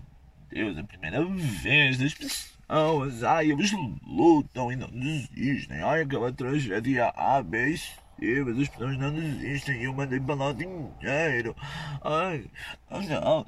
Deus, 0.50 0.78
a 0.78 0.84
primeira 0.84 1.24
vez 1.24 1.98
das 1.98 2.14
pessoas. 2.14 3.22
Ai, 3.22 3.50
eles 3.50 3.72
lutam 4.06 4.72
e 4.72 4.76
não 4.76 4.88
desistem. 4.88 5.82
Ai, 5.82 6.02
aquela 6.02 6.32
tragédia 6.32 7.12
A, 7.16 7.42
B, 7.42 7.76
C, 7.76 8.44
mas 8.44 8.58
as 8.58 8.68
pessoas 8.68 8.96
não 8.96 9.12
desistem 9.12 9.80
e 9.80 9.84
eu 9.84 9.92
mandei 9.92 10.20
para 10.20 10.34
lá 10.34 10.52
dinheiro. 10.52 11.54
Ai, 12.02 12.48
não, 12.90 13.44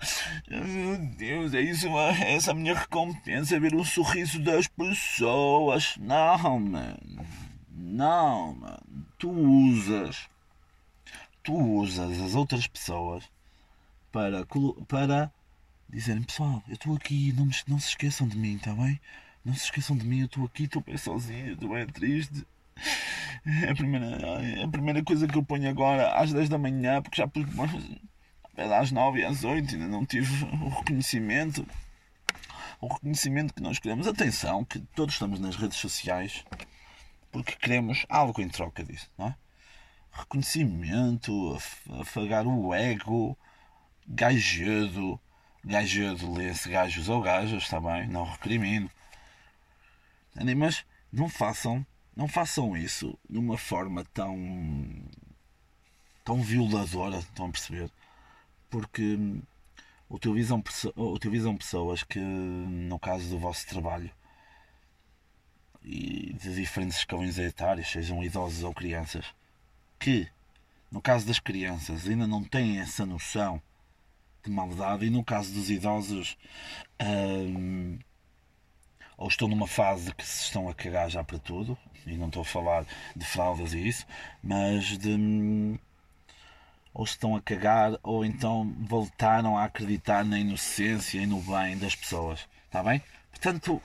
meu 0.48 0.98
Deus, 1.16 1.54
é 1.54 1.60
isso, 1.60 1.86
é 1.88 2.34
essa 2.34 2.50
a 2.50 2.54
minha 2.54 2.75
recompensa, 2.75 3.60
ver 3.60 3.75
o 3.75 3.84
sorriso 3.84 4.40
das 4.40 4.66
pessoas. 4.66 5.96
Não, 5.98 6.58
mano. 6.58 7.26
Não, 7.70 8.54
mano. 8.54 9.06
Tu 9.18 9.30
usas 9.30 10.28
tu 11.46 11.54
usas 11.54 12.20
as 12.20 12.34
outras 12.34 12.66
pessoas 12.66 13.22
para, 14.10 14.44
para 14.88 15.32
dizerem 15.88 16.24
pessoal, 16.24 16.60
eu 16.66 16.74
estou 16.74 16.96
aqui, 16.96 17.32
não, 17.32 17.46
me, 17.46 17.54
não 17.68 17.78
se 17.78 17.90
esqueçam 17.90 18.26
de 18.26 18.36
mim, 18.36 18.56
está 18.56 18.74
bem? 18.74 19.00
Não 19.44 19.54
se 19.54 19.66
esqueçam 19.66 19.96
de 19.96 20.04
mim, 20.04 20.20
eu 20.20 20.26
estou 20.26 20.44
aqui, 20.44 20.64
estou 20.64 20.82
bem 20.82 20.96
sozinho, 20.96 21.52
estou 21.52 21.68
bem 21.68 21.86
triste. 21.86 22.44
É 23.64 23.70
a, 23.70 23.74
primeira, 23.76 24.06
é 24.06 24.64
a 24.64 24.68
primeira 24.68 25.04
coisa 25.04 25.28
que 25.28 25.38
eu 25.38 25.42
ponho 25.42 25.70
agora 25.70 26.14
às 26.16 26.32
10 26.32 26.48
da 26.48 26.58
manhã, 26.58 27.00
porque 27.00 27.22
já 27.22 27.28
pus 27.28 27.44
às 28.56 28.90
9 28.90 29.20
e 29.20 29.24
às 29.24 29.44
8 29.44 29.74
ainda 29.74 29.86
não 29.86 30.04
tive 30.04 30.44
o 30.46 30.68
reconhecimento. 30.70 31.64
O 32.80 32.88
reconhecimento 32.88 33.54
que 33.54 33.62
nós 33.62 33.78
queremos. 33.78 34.08
Atenção, 34.08 34.64
que 34.64 34.80
todos 34.96 35.14
estamos 35.14 35.38
nas 35.38 35.54
redes 35.54 35.78
sociais 35.78 36.44
porque 37.30 37.54
queremos 37.54 38.04
algo 38.08 38.42
em 38.42 38.48
troca 38.48 38.82
disso, 38.82 39.08
não 39.16 39.28
é? 39.28 39.34
Reconhecimento, 40.16 41.56
afagar 42.00 42.46
o 42.46 42.75
ego, 42.75 43.37
gajedo. 44.06 45.20
Gajedo 45.64 46.32
lê-se 46.32 46.68
gajos 46.68 47.08
ou 47.08 47.20
gajas, 47.20 47.64
está 47.64 47.80
bem? 47.80 48.06
Não 48.08 48.25
recrimino. 48.25 48.90
Mas 50.56 50.85
não 51.12 51.28
façam, 51.28 51.85
não 52.14 52.28
façam 52.28 52.76
isso 52.76 53.18
de 53.28 53.38
uma 53.38 53.58
forma 53.58 54.04
tão 54.12 54.37
tão 56.25 56.42
violadora, 56.42 57.18
estão 57.18 57.46
a 57.46 57.50
perceber? 57.50 57.90
Porque 58.68 59.16
utilizam, 60.11 60.62
utilizam 60.96 61.56
pessoas 61.56 62.02
que, 62.02 62.18
no 62.18 62.99
caso 62.99 63.28
do 63.28 63.38
vosso 63.38 63.66
trabalho, 63.66 64.11
e 65.85 66.32
de 66.32 66.54
diferentes 66.54 66.99
escalões 66.99 67.38
etários, 67.38 67.88
sejam 67.88 68.23
idosos 68.25 68.64
ou 68.64 68.75
crianças, 68.75 69.25
que, 69.98 70.28
no 70.90 71.00
caso 71.00 71.26
das 71.26 71.38
crianças, 71.38 72.08
ainda 72.08 72.26
não 72.26 72.42
têm 72.42 72.78
essa 72.78 73.04
noção 73.04 73.60
de 74.44 74.50
maldade, 74.50 75.06
e 75.06 75.10
no 75.10 75.24
caso 75.24 75.52
dos 75.52 75.70
idosos, 75.70 76.36
hum, 77.02 77.98
ou 79.16 79.28
estão 79.28 79.48
numa 79.48 79.66
fase 79.66 80.14
que 80.14 80.24
se 80.24 80.44
estão 80.44 80.68
a 80.68 80.74
cagar 80.74 81.10
já 81.10 81.24
para 81.24 81.38
tudo, 81.38 81.76
e 82.06 82.16
não 82.16 82.28
estou 82.28 82.42
a 82.42 82.44
falar 82.44 82.86
de 83.14 83.24
fraldas 83.24 83.72
e 83.74 83.88
isso, 83.88 84.06
mas 84.42 84.98
de. 84.98 85.10
Hum, 85.10 85.78
ou 86.94 87.04
estão 87.04 87.36
a 87.36 87.42
cagar, 87.42 87.98
ou 88.02 88.24
então 88.24 88.74
voltaram 88.80 89.58
a 89.58 89.64
acreditar 89.64 90.24
na 90.24 90.38
inocência 90.38 91.20
e 91.20 91.26
no 91.26 91.42
bem 91.42 91.76
das 91.76 91.94
pessoas. 91.94 92.48
Está 92.64 92.82
bem? 92.82 93.02
Portanto, 93.30 93.82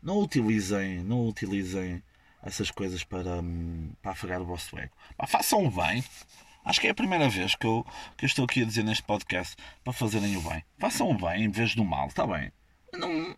não 0.00 0.20
utilizem, 0.20 1.02
não 1.02 1.26
utilizem 1.26 2.00
essas 2.42 2.70
coisas 2.70 3.04
para, 3.04 3.40
hum, 3.40 3.92
para 4.02 4.12
afagar 4.12 4.40
o 4.40 4.44
vosso 4.44 4.76
ego. 4.78 4.92
Pá, 5.16 5.26
façam 5.26 5.64
o 5.64 5.70
bem. 5.70 6.04
Acho 6.64 6.80
que 6.80 6.86
é 6.86 6.90
a 6.90 6.94
primeira 6.94 7.28
vez 7.28 7.54
que 7.54 7.66
eu, 7.66 7.84
que 8.16 8.24
eu 8.24 8.26
estou 8.26 8.44
aqui 8.44 8.62
a 8.62 8.64
dizer 8.64 8.84
neste 8.84 9.02
podcast 9.02 9.56
para 9.82 9.92
fazerem 9.92 10.36
o 10.36 10.40
bem. 10.42 10.64
Façam 10.78 11.10
o 11.10 11.14
bem 11.14 11.44
em 11.44 11.50
vez 11.50 11.74
do 11.74 11.84
mal, 11.84 12.06
está 12.06 12.26
bem? 12.26 12.52
Não, 12.92 13.36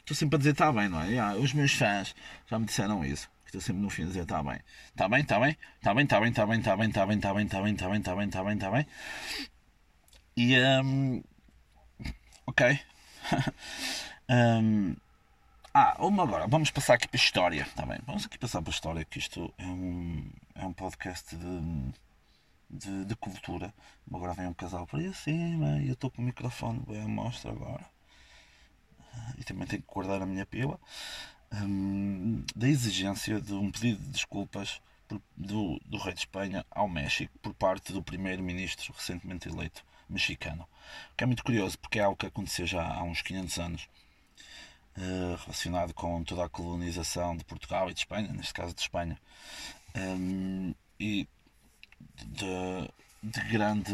estou 0.00 0.16
sempre 0.16 0.36
a 0.36 0.38
dizer 0.38 0.50
está 0.50 0.72
bem, 0.72 0.88
não 0.88 1.00
é? 1.00 1.18
Ah, 1.18 1.34
os 1.34 1.52
meus 1.52 1.72
fãs 1.72 2.14
já 2.46 2.58
me 2.58 2.66
disseram 2.66 3.04
isso. 3.04 3.30
Estou 3.46 3.60
sempre 3.60 3.82
no 3.82 3.90
fim 3.90 4.02
a 4.02 4.06
dizer 4.06 4.22
está 4.22 4.42
bem. 4.42 4.60
Está 4.90 5.08
bem, 5.08 5.20
está 5.22 5.40
bem, 5.40 5.56
está 5.76 5.94
bem, 5.94 6.04
está 6.04 6.20
bem, 6.20 6.28
está 6.30 6.46
bem, 6.46 6.58
está 6.58 6.76
bem, 6.76 6.86
está 6.86 7.06
bem, 7.06 7.16
está 7.16 7.34
bem, 7.34 7.44
está 7.44 7.62
bem, 7.62 7.72
está 7.72 7.88
bem, 7.88 7.98
está 7.98 8.14
bem, 8.14 8.26
está 8.26 8.44
bem, 8.44 8.54
está 8.54 8.70
bem. 8.70 8.86
E 10.36 10.56
um, 10.60 11.22
ok. 12.46 12.80
um, 14.30 14.96
ah, 15.80 15.96
uma 15.98 16.24
agora, 16.24 16.46
vamos 16.46 16.70
passar 16.70 16.94
aqui 16.94 17.08
para 17.08 17.16
a 17.18 17.22
história, 17.22 17.66
tá? 17.74 17.86
Vamos 18.04 18.26
aqui 18.26 18.36
passar 18.36 18.60
para 18.60 18.70
a 18.70 18.74
história, 18.74 19.02
que 19.02 19.18
isto 19.18 19.50
é 19.56 19.64
um, 19.64 20.30
é 20.54 20.66
um 20.66 20.74
podcast 20.74 21.34
de, 21.34 21.92
de, 22.68 23.04
de 23.06 23.16
cultura. 23.16 23.72
Agora 24.12 24.34
vem 24.34 24.46
um 24.46 24.52
casal 24.52 24.86
por 24.86 25.00
aí 25.00 25.06
acima 25.06 25.80
e 25.80 25.88
eu 25.88 25.94
estou 25.94 26.10
com 26.10 26.20
o 26.20 26.24
microfone 26.26 26.82
bem 26.86 27.02
à 27.02 27.08
mostra 27.08 27.50
agora. 27.50 27.86
E 29.38 29.44
também 29.44 29.66
tenho 29.66 29.80
que 29.80 29.88
guardar 29.90 30.20
a 30.20 30.26
minha 30.26 30.44
pila. 30.44 30.78
Um, 31.50 32.44
da 32.54 32.68
exigência 32.68 33.40
de 33.40 33.54
um 33.54 33.70
pedido 33.70 34.02
de 34.02 34.10
desculpas 34.10 34.82
por, 35.08 35.18
do, 35.34 35.80
do 35.86 35.96
rei 35.96 36.12
de 36.12 36.20
Espanha 36.20 36.62
ao 36.70 36.90
México 36.90 37.32
por 37.38 37.54
parte 37.54 37.90
do 37.90 38.02
primeiro-ministro 38.02 38.92
recentemente 38.92 39.48
eleito 39.48 39.82
mexicano. 40.10 40.68
Que 41.16 41.24
é 41.24 41.26
muito 41.26 41.42
curioso 41.42 41.78
porque 41.78 41.98
é 41.98 42.02
algo 42.02 42.18
que 42.18 42.26
aconteceu 42.26 42.66
já 42.66 42.86
há 42.86 43.02
uns 43.02 43.22
500 43.22 43.58
anos 43.58 43.88
eh, 44.96 45.36
relacionado 45.44 45.94
com 45.94 46.22
toda 46.24 46.44
a 46.44 46.48
colonização 46.48 47.36
de 47.36 47.44
Portugal 47.44 47.88
e 47.90 47.94
de 47.94 48.00
Espanha, 48.00 48.32
neste 48.32 48.52
caso 48.52 48.74
de 48.74 48.80
Espanha, 48.80 49.18
um, 49.94 50.00
ehm, 50.70 50.74
e 50.98 51.28
de, 52.24 52.90
de, 53.22 53.40
grande. 53.48 53.92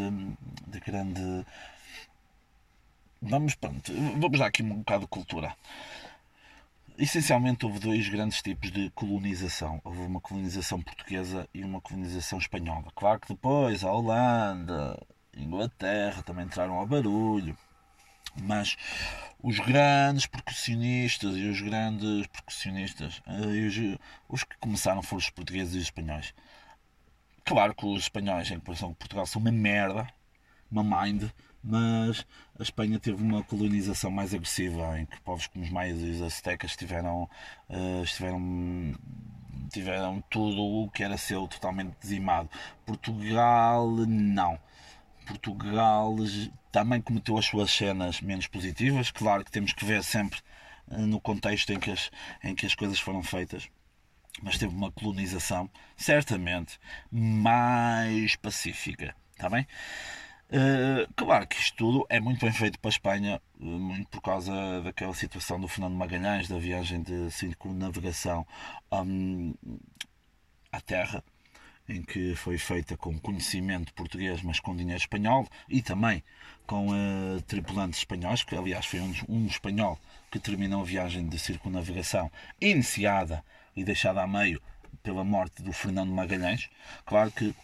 de 0.67 0.79
grande. 0.79 1.45
Vamos, 3.21 3.55
pronto, 3.55 3.91
vamos 4.19 4.39
dar 4.39 4.47
aqui 4.47 4.63
um 4.63 4.79
bocado 4.79 5.01
de 5.01 5.07
cultura. 5.07 5.55
Essencialmente 6.97 7.65
houve 7.65 7.79
dois 7.79 8.09
grandes 8.09 8.41
tipos 8.41 8.71
de 8.71 8.89
colonização. 8.91 9.79
Houve 9.83 10.01
uma 10.01 10.19
colonização 10.19 10.81
portuguesa 10.81 11.47
e 11.53 11.63
uma 11.63 11.79
colonização 11.79 12.39
espanhola. 12.39 12.91
Claro 12.95 13.19
que 13.19 13.27
depois 13.27 13.83
a 13.83 13.91
Holanda, 13.91 14.99
Inglaterra 15.35 16.23
também 16.23 16.45
entraram 16.45 16.73
ao 16.73 16.87
barulho. 16.87 17.55
Mas 18.41 18.77
os 19.41 19.59
grandes 19.59 20.25
percussionistas 20.25 21.35
e 21.35 21.47
os 21.47 21.61
grandes 21.61 22.27
percussionistas, 22.27 23.21
eh, 23.27 23.67
os, 23.67 23.99
os 24.29 24.43
que 24.43 24.57
começaram 24.57 25.01
foram 25.01 25.19
os 25.19 25.29
portugueses 25.29 25.75
e 25.75 25.77
os 25.77 25.83
espanhóis. 25.83 26.33
Claro 27.45 27.73
que 27.73 27.85
os 27.85 28.03
espanhóis, 28.03 28.51
em 28.51 28.59
comparação 28.59 28.89
com 28.89 28.95
Portugal, 28.95 29.25
são 29.25 29.41
uma 29.41 29.51
merda, 29.51 30.07
uma 30.69 30.83
mind, 30.83 31.29
mas 31.63 32.25
a 32.59 32.63
Espanha 32.63 32.99
teve 32.99 33.21
uma 33.21 33.43
colonização 33.43 34.11
mais 34.11 34.33
agressiva, 34.33 34.99
em 34.99 35.05
que 35.05 35.19
povos 35.21 35.47
como 35.47 35.63
os 35.63 35.71
maias 35.71 35.99
e 36.01 36.09
os 36.11 36.21
aztecas 36.21 36.75
tiveram, 36.75 37.29
uh, 37.69 38.03
estiveram, 38.03 38.95
tiveram 39.71 40.23
tudo 40.29 40.61
o 40.61 40.89
que 40.89 41.03
era 41.03 41.17
seu 41.17 41.47
totalmente 41.47 41.95
dizimado. 42.01 42.49
Portugal, 42.85 43.87
não. 44.07 44.59
Portugal 45.27 46.15
também 46.71 47.01
cometeu 47.01 47.37
as 47.37 47.45
suas 47.45 47.71
cenas 47.71 48.21
menos 48.21 48.47
positivas. 48.47 49.11
Claro 49.11 49.43
que 49.43 49.51
temos 49.51 49.73
que 49.73 49.83
ver 49.83 50.03
sempre 50.03 50.39
eh, 50.89 50.97
no 50.97 51.19
contexto 51.19 51.71
em 51.71 51.79
que 51.79 51.91
as, 51.91 52.09
em 52.43 52.55
que 52.55 52.65
as 52.65 52.73
coisas 52.73 52.99
foram 52.99 53.21
feitas. 53.21 53.69
Mas 54.41 54.57
teve 54.57 54.73
uma 54.73 54.91
colonização, 54.91 55.69
certamente, 55.95 56.79
mais 57.11 58.35
pacífica. 58.35 59.15
Está 59.31 59.49
bem? 59.49 59.67
Uh, 60.49 61.11
claro 61.13 61.45
que 61.45 61.57
isto 61.57 61.75
tudo 61.75 62.05
é 62.09 62.21
muito 62.21 62.39
bem 62.39 62.53
feito 62.53 62.79
para 62.79 62.87
a 62.87 62.91
Espanha, 62.91 63.41
uh, 63.59 63.65
muito 63.65 64.07
por 64.07 64.21
causa 64.21 64.81
daquela 64.81 65.13
situação 65.13 65.59
do 65.59 65.67
Fernando 65.67 65.95
Magalhães, 65.95 66.47
da 66.47 66.57
viagem 66.57 67.01
de 67.01 67.29
circunnavegação 67.31 68.47
um, 68.89 69.53
à 70.71 70.79
Terra 70.79 71.21
em 71.87 72.01
que 72.01 72.35
foi 72.35 72.57
feita 72.57 72.97
com 72.97 73.17
conhecimento 73.17 73.93
português, 73.93 74.41
mas 74.41 74.59
com 74.59 74.75
dinheiro 74.75 74.99
espanhol, 74.99 75.47
e 75.69 75.81
também 75.81 76.23
com 76.65 76.89
uh, 76.89 77.41
tripulantes 77.47 77.99
espanhóis, 77.99 78.43
que 78.43 78.55
aliás 78.55 78.85
foi 78.85 78.99
um, 78.99 79.13
um 79.29 79.47
espanhol 79.47 79.97
que 80.29 80.39
terminou 80.39 80.81
a 80.81 80.85
viagem 80.85 81.27
de 81.27 81.39
circunnavegação, 81.39 82.29
iniciada 82.59 83.43
e 83.75 83.83
deixada 83.83 84.21
a 84.21 84.27
meio 84.27 84.61
pela 85.01 85.23
morte 85.23 85.63
do 85.63 85.71
Fernando 85.71 86.11
Magalhães. 86.11 86.69
Claro 87.05 87.31
que 87.31 87.55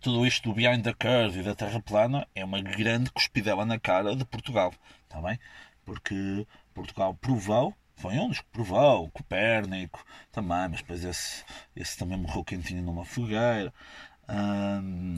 tudo 0.00 0.24
isto 0.24 0.48
do 0.48 0.54
behind 0.54 0.84
the 0.84 0.94
curve 0.94 1.40
e 1.40 1.42
da 1.42 1.54
terra 1.54 1.80
plana 1.80 2.26
é 2.34 2.44
uma 2.44 2.60
grande 2.60 3.10
cuspidela 3.10 3.64
na 3.64 3.78
cara 3.78 4.14
de 4.14 4.24
Portugal, 4.24 4.72
está 5.02 5.20
bem? 5.20 5.38
Porque 5.84 6.46
Portugal 6.72 7.14
provou, 7.14 7.74
foi 8.00 8.18
um 8.18 8.28
dos 8.28 8.40
que 8.40 8.46
provou, 8.46 9.10
Copérnico 9.10 10.02
também, 10.32 10.68
mas 10.70 10.80
depois 10.80 11.04
esse, 11.04 11.44
esse 11.76 11.98
também 11.98 12.16
morreu 12.16 12.42
quentinho 12.42 12.82
numa 12.82 13.04
fogueira, 13.04 13.72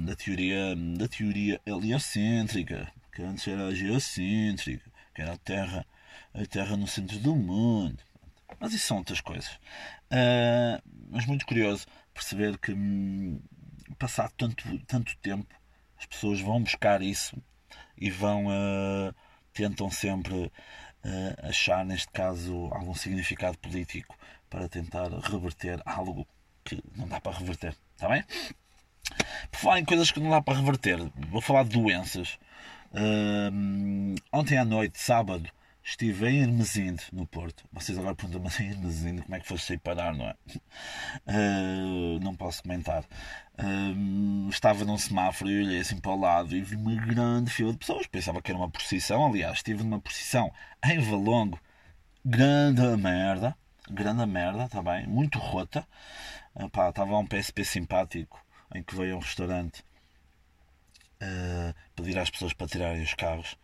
da, 0.05 0.17
teoria, 0.17 0.75
da 0.99 1.07
teoria 1.07 1.61
heliocêntrica, 1.65 2.93
que 3.13 3.23
antes 3.23 3.47
era 3.47 3.73
geocêntrica, 3.75 4.91
que 5.15 5.23
era 5.23 5.35
a 5.35 5.39
Terra, 5.39 5.87
a 6.35 6.45
Terra 6.47 6.77
no 6.77 6.89
centro 6.89 7.19
do 7.19 7.37
mundo. 7.37 8.03
Mas 8.59 8.73
isso 8.73 8.87
são 8.87 8.99
outras 8.99 9.21
coisas. 9.21 9.53
Uh, 10.11 10.83
mas 11.11 11.25
muito 11.27 11.47
curioso 11.47 11.87
perceber 12.13 12.59
que 12.59 12.73
hum, 12.73 13.41
passado 13.99 14.33
tanto, 14.37 14.79
tanto 14.87 15.17
tempo 15.19 15.55
as 15.99 16.07
pessoas 16.07 16.41
vão 16.41 16.63
buscar 16.63 17.01
isso 17.01 17.37
e 17.97 18.11
vão 18.11 18.47
uh, 18.47 19.15
tentam 19.53 19.91
sempre 19.91 20.51
uh, 21.05 21.49
achar 21.49 21.85
neste 21.85 22.09
caso 22.13 22.69
algum 22.73 22.95
significado 22.95 23.59
político 23.59 24.17
para 24.49 24.69
tentar 24.69 25.09
reverter 25.09 25.81
algo 25.85 26.27
que 26.65 26.83
não 26.97 27.09
dá 27.09 27.21
para 27.21 27.39
reverter, 27.39 27.77
está 27.95 28.09
bem? 28.09 28.25
Por 29.51 29.59
falar 29.59 29.81
em 29.81 29.85
coisas 29.85 30.11
que 30.11 30.21
não 30.21 30.31
dá 30.31 30.41
para 30.41 30.59
reverter, 30.59 30.99
vou 31.29 31.41
falar 31.41 31.65
de 31.65 31.71
doenças. 31.71 32.39
Uh, 32.93 34.15
ontem 34.33 34.59
à 34.59 34.65
noite, 34.65 35.01
sábado, 35.01 35.49
estive 35.85 36.29
em 36.29 36.43
Hermesinde, 36.43 37.03
no 37.13 37.27
Porto. 37.27 37.65
Vocês 37.73 37.99
agora 37.99 38.15
perguntam, 38.15 38.43
mas 38.43 38.61
em 38.61 38.71
Hermesinde, 38.71 39.23
como 39.23 39.35
é 39.35 39.41
que 39.41 39.47
foste 39.49 39.67
sair 39.67 39.79
parar, 39.79 40.15
não 40.15 40.27
é? 40.27 40.37
Uh, 41.27 42.21
não 42.21 42.35
posso 42.35 42.63
comentar. 42.63 43.05
Uh, 43.55 44.49
estava 44.49 44.85
num 44.85 44.97
semáforo 44.97 45.51
e 45.51 45.63
olhei 45.65 45.81
assim 45.81 45.99
para 45.99 46.13
o 46.13 46.21
lado 46.21 46.57
e 46.57 46.63
vi 46.63 46.77
uma 46.77 46.95
grande 46.95 47.51
fila 47.51 47.73
de 47.73 47.79
pessoas. 47.79 48.07
Pensava 48.07 48.41
que 48.41 48.51
era 48.51 48.59
uma 48.59 48.71
procissão. 48.71 49.25
Aliás, 49.27 49.59
estive 49.59 49.83
numa 49.83 50.01
procissão 50.01 50.53
em 50.85 50.99
Valongo. 51.01 51.59
Grande 52.25 52.83
merda. 52.97 53.57
Grande 53.91 54.25
merda, 54.27 54.65
está 54.65 54.83
bem? 54.83 55.07
Muito 55.07 55.39
rota. 55.39 55.87
Uh, 56.55 56.69
pá, 56.71 56.91
estava 56.91 57.19
um 57.19 57.27
PSP 57.27 57.65
simpático 57.65 58.41
em 58.75 58.83
que 58.83 58.95
veio 58.95 59.15
a 59.15 59.17
um 59.17 59.21
restaurante 59.21 59.83
uh, 61.23 61.75
pedir 61.95 62.19
às 62.19 62.31
pessoas 62.31 62.53
para 62.53 62.67
tirarem 62.67 63.03
os 63.03 63.15
carros 63.15 63.57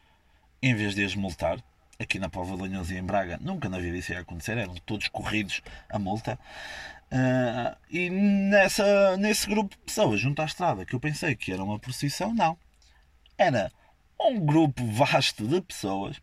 em 0.60 0.74
vez 0.74 0.94
de 0.94 1.04
as 1.04 1.14
multar 1.14 1.62
aqui 2.00 2.18
na 2.20 2.28
Póvoa 2.28 2.56
de 2.56 2.62
Lanhoso 2.62 2.94
e 2.94 2.96
em 2.96 3.02
Braga, 3.02 3.38
nunca 3.40 3.68
na 3.68 3.78
vida 3.78 3.96
isso 3.96 4.12
ia 4.12 4.20
acontecer, 4.20 4.56
eram 4.56 4.74
todos 4.86 5.08
corridos 5.08 5.60
a 5.90 5.98
multa. 5.98 6.38
Uh, 7.10 7.76
e 7.90 8.08
nessa, 8.08 9.16
nesse 9.16 9.48
grupo 9.48 9.74
de 9.74 9.82
pessoas 9.82 10.20
junto 10.20 10.40
à 10.40 10.44
estrada, 10.44 10.86
que 10.86 10.94
eu 10.94 11.00
pensei 11.00 11.34
que 11.34 11.52
era 11.52 11.64
uma 11.64 11.78
procissão, 11.78 12.32
não. 12.32 12.56
Era 13.36 13.72
um 14.20 14.38
grupo 14.38 14.86
vasto 14.86 15.46
de 15.46 15.60
pessoas 15.60 16.20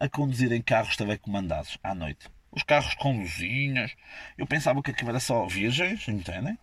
a 0.00 0.08
conduzirem 0.08 0.62
carros 0.62 0.96
telecomandados 0.96 1.76
à 1.82 1.94
noite. 1.94 2.28
Os 2.50 2.62
carros 2.62 2.94
com 2.94 3.18
luzinhas. 3.18 3.94
Eu 4.38 4.46
pensava 4.46 4.82
que 4.82 4.90
aquilo 4.90 5.10
era 5.10 5.20
só 5.20 5.46
virgens, 5.46 6.08
entendem? 6.08 6.58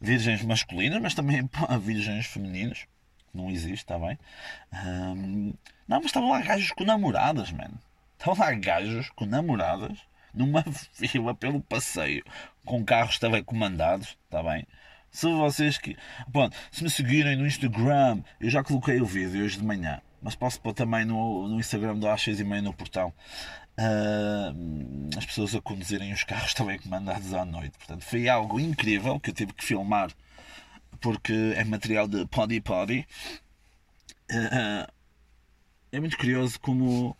Virgens 0.00 0.42
masculinas, 0.42 1.00
mas 1.02 1.14
também 1.14 1.48
virgens 1.82 2.26
femininas. 2.26 2.86
Não 3.34 3.50
existe, 3.50 3.84
está 3.84 3.98
bem? 3.98 4.18
Um, 4.72 5.52
não, 5.90 5.96
mas 5.96 6.06
estavam 6.06 6.30
lá 6.30 6.40
gajos 6.40 6.70
com 6.70 6.84
namoradas, 6.84 7.50
mano. 7.50 7.76
Estavam 8.16 8.46
lá 8.46 8.52
gajos 8.52 9.10
com 9.10 9.26
namoradas 9.26 9.98
numa 10.32 10.62
fila 10.94 11.34
pelo 11.34 11.60
passeio 11.60 12.22
com 12.64 12.84
carros 12.84 13.18
telecomandados, 13.18 14.16
está 14.24 14.40
bem? 14.40 14.64
Se 15.10 15.26
vocês 15.26 15.78
que. 15.78 15.96
Bom, 16.28 16.48
se 16.70 16.84
me 16.84 16.90
seguirem 16.90 17.34
no 17.34 17.44
Instagram, 17.44 18.22
eu 18.40 18.48
já 18.48 18.62
coloquei 18.62 19.00
o 19.00 19.04
vídeo 19.04 19.44
hoje 19.44 19.58
de 19.58 19.64
manhã, 19.64 20.00
mas 20.22 20.36
posso 20.36 20.60
pôr 20.60 20.72
também 20.72 21.04
no, 21.04 21.48
no 21.48 21.58
Instagram 21.58 21.96
do 21.96 22.08
às 22.08 22.22
6 22.22 22.38
e 22.38 22.44
meia 22.44 22.62
no 22.62 22.72
portão. 22.72 23.12
Uh, 23.76 25.18
as 25.18 25.26
pessoas 25.26 25.56
a 25.56 25.60
conduzirem 25.60 26.12
os 26.12 26.22
carros 26.22 26.54
também 26.54 26.78
comandados 26.78 27.34
à 27.34 27.44
noite. 27.44 27.76
Portanto, 27.76 28.04
foi 28.04 28.28
algo 28.28 28.60
incrível 28.60 29.18
que 29.18 29.30
eu 29.30 29.34
tive 29.34 29.52
que 29.52 29.64
filmar 29.64 30.12
porque 31.00 31.54
é 31.56 31.64
material 31.64 32.06
de 32.06 32.26
Poddy 32.26 32.60
Poddy. 32.60 33.04
Uh, 34.30 34.99
é 35.92 36.00
muito 36.00 36.16
curioso 36.16 36.58
como 36.60 37.16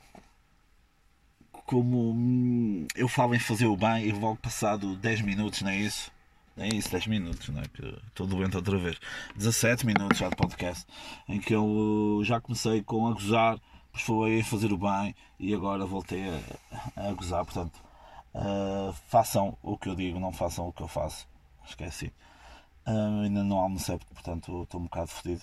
como 1.70 2.10
hum, 2.10 2.86
eu 2.96 3.08
falo 3.08 3.34
em 3.34 3.38
fazer 3.38 3.66
o 3.66 3.76
bem 3.76 4.04
e 4.04 4.12
logo 4.12 4.36
passado 4.36 4.96
10 4.96 5.22
minutos, 5.22 5.62
não 5.62 5.70
é 5.70 5.76
isso? 5.76 6.10
É 6.56 6.66
isso, 6.66 6.90
10 6.90 7.06
minutos, 7.06 7.48
não 7.48 7.60
é? 7.62 7.64
Que 7.68 7.96
estou 8.08 8.26
doente 8.26 8.56
outra 8.56 8.76
vez. 8.76 8.98
17 9.36 9.86
minutos 9.86 10.18
já 10.18 10.28
de 10.28 10.34
podcast, 10.34 10.84
em 11.28 11.38
que 11.40 11.54
eu 11.54 12.20
já 12.24 12.40
comecei 12.40 12.82
com 12.82 13.06
a 13.06 13.12
gozar, 13.12 13.54
depois 13.86 14.02
foi 14.02 14.42
fazer 14.42 14.72
o 14.72 14.78
bem 14.78 15.14
e 15.38 15.54
agora 15.54 15.86
voltei 15.86 16.22
a, 16.96 17.08
a 17.08 17.12
gozar. 17.12 17.44
Portanto, 17.44 17.80
uh, 18.34 18.92
façam 19.08 19.56
o 19.62 19.78
que 19.78 19.88
eu 19.88 19.94
digo, 19.94 20.18
não 20.18 20.32
façam 20.32 20.68
o 20.68 20.72
que 20.72 20.82
eu 20.82 20.88
faço. 20.88 21.28
Esqueci. 21.64 22.12
Uh, 22.86 23.22
ainda 23.22 23.44
não 23.44 23.58
almocei, 23.58 23.98
portanto 24.12 24.64
estou 24.64 24.80
um 24.80 24.84
bocado 24.84 25.08
fodido. 25.08 25.42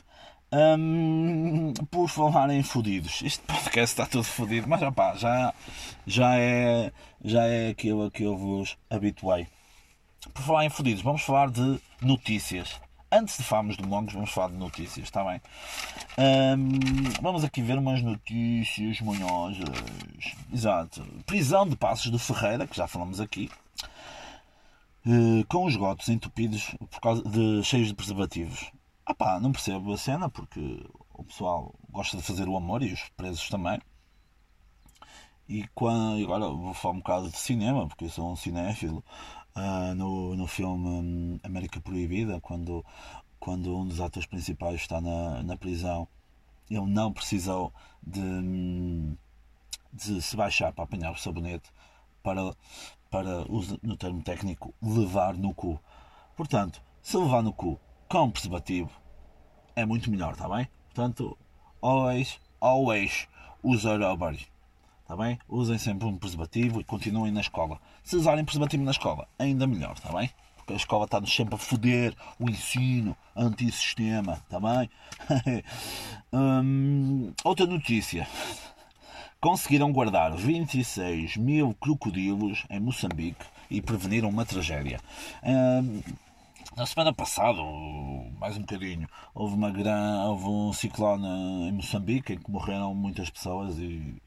Um, 0.49 1.73
por 1.91 2.07
falar 2.07 2.49
em 2.51 2.63
fodidos, 2.63 3.21
este 3.21 3.43
podcast 3.43 3.93
está 3.93 4.05
tudo 4.05 4.23
fodido, 4.23 4.65
mas 4.65 4.81
opá, 4.81 5.13
já, 5.15 5.53
já, 6.05 6.37
é, 6.37 6.93
já 7.21 7.43
é 7.43 7.69
aquilo 7.69 8.05
a 8.05 8.11
que 8.11 8.23
eu 8.23 8.37
vos 8.37 8.77
habituei. 8.89 9.45
Por 10.33 10.41
falar 10.41 10.65
em 10.65 10.69
fodidos, 10.69 11.03
vamos 11.03 11.21
falar 11.21 11.49
de 11.49 11.81
notícias. 12.01 12.79
Antes 13.11 13.37
de 13.37 13.43
falarmos 13.43 13.75
de 13.75 13.85
mongos, 13.85 14.13
vamos 14.13 14.31
falar 14.31 14.49
de 14.49 14.57
notícias, 14.57 15.07
está 15.07 15.21
bem? 15.23 15.41
Um, 16.17 17.21
vamos 17.21 17.43
aqui 17.43 17.61
ver 17.61 17.77
umas 17.77 18.01
notícias 18.01 19.01
manhosas. 19.01 19.65
Exato. 20.53 21.05
Prisão 21.25 21.67
de 21.67 21.75
Passos 21.75 22.09
de 22.09 22.19
Ferreira, 22.19 22.67
que 22.67 22.75
já 22.75 22.87
falamos 22.87 23.19
aqui. 23.19 23.49
Uh, 25.05 25.45
com 25.47 25.65
os 25.65 25.75
gotos 25.75 26.07
entupidos 26.09 26.75
por 26.89 26.99
causa 26.99 27.23
de, 27.23 27.63
cheios 27.63 27.87
de 27.87 27.93
preservativos. 27.93 28.71
Ah 29.09 29.15
pá, 29.15 29.39
não 29.39 29.53
percebo 29.53 29.93
a 29.93 29.97
cena 29.97 30.29
porque 30.29 30.85
o 31.13 31.23
pessoal 31.23 31.73
gosta 31.89 32.17
de 32.17 32.23
fazer 32.23 32.45
o 32.49 32.57
amor 32.57 32.83
e 32.83 32.91
os 32.91 33.07
presos 33.15 33.47
também. 33.47 33.79
E 35.47 35.65
quando, 35.73 36.21
agora 36.25 36.49
vou 36.49 36.73
falar 36.73 36.95
um 36.95 36.97
bocado 36.97 37.29
de 37.29 37.37
cinema, 37.37 37.87
porque 37.87 38.03
eu 38.03 38.09
sou 38.09 38.29
um 38.29 38.35
cinéfilo. 38.35 39.01
Uh, 39.55 39.95
no, 39.95 40.35
no 40.35 40.45
filme 40.45 40.87
um, 40.89 41.39
América 41.41 41.79
Proibida, 41.79 42.41
quando, 42.41 42.85
quando 43.39 43.77
um 43.77 43.87
dos 43.87 44.01
atores 44.01 44.27
principais 44.27 44.81
está 44.81 44.99
na, 44.99 45.41
na 45.41 45.55
prisão, 45.55 46.05
ele 46.69 46.85
não 46.85 47.13
precisou 47.13 47.73
de, 48.05 48.19
hum, 48.19 49.15
de 49.93 50.21
se 50.21 50.35
baixar 50.35 50.73
para 50.73 50.83
apanhar 50.83 51.13
o 51.13 51.17
sabonete 51.17 51.71
para, 52.21 52.53
para 53.09 53.45
no 53.81 53.95
termo 53.95 54.21
técnico, 54.21 54.73
levar 54.81 55.33
no 55.37 55.53
cu. 55.53 55.79
Portanto, 56.35 56.81
se 57.01 57.15
levar 57.15 57.41
no 57.41 57.53
cu 57.53 57.79
com 58.07 58.31
preservativo 58.31 58.89
é 59.75 59.85
muito 59.85 60.09
melhor, 60.09 60.33
está 60.33 60.47
bem? 60.47 60.67
Portanto, 60.93 61.37
always, 61.81 62.39
always 62.59 63.27
use 63.61 63.87
rubber. 63.87 64.37
Está 65.01 65.15
bem? 65.15 65.37
Usem 65.47 65.77
sempre 65.77 66.07
um 66.07 66.17
preservativo 66.17 66.81
e 66.81 66.83
continuem 66.83 67.31
na 67.31 67.41
escola. 67.41 67.79
Se 68.03 68.15
usarem 68.15 68.43
preservativo 68.43 68.83
na 68.83 68.91
escola, 68.91 69.27
ainda 69.37 69.67
melhor, 69.67 69.93
está 69.93 70.11
bem? 70.11 70.29
Porque 70.55 70.73
a 70.73 70.75
escola 70.75 71.05
está-nos 71.05 71.33
sempre 71.33 71.55
a 71.55 71.57
foder 71.57 72.15
o 72.39 72.49
ensino 72.49 73.15
antissistema, 73.35 74.33
está 74.33 74.59
bem? 74.59 74.89
hum, 76.33 77.33
outra 77.43 77.65
notícia. 77.65 78.27
Conseguiram 79.39 79.93
guardar 79.93 80.35
26 80.35 81.37
mil 81.37 81.73
crocodilos 81.75 82.65
em 82.69 82.79
Moçambique 82.79 83.45
e 83.69 83.81
preveniram 83.81 84.29
uma 84.29 84.45
tragédia. 84.45 84.99
Hum, 85.43 86.01
na 86.77 86.85
semana 86.85 87.11
passada, 87.11 87.59
mais 88.39 88.55
um 88.55 88.61
bocadinho, 88.61 89.09
houve, 89.33 89.55
uma 89.55 89.71
gran... 89.71 90.27
houve 90.27 90.45
um 90.45 90.71
ciclone 90.71 91.25
em 91.67 91.71
Moçambique 91.71 92.33
em 92.33 92.37
que 92.37 92.51
morreram 92.51 92.93
muitas 92.93 93.31
pessoas 93.31 93.79
e, 93.79 94.21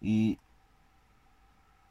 e 0.00 0.38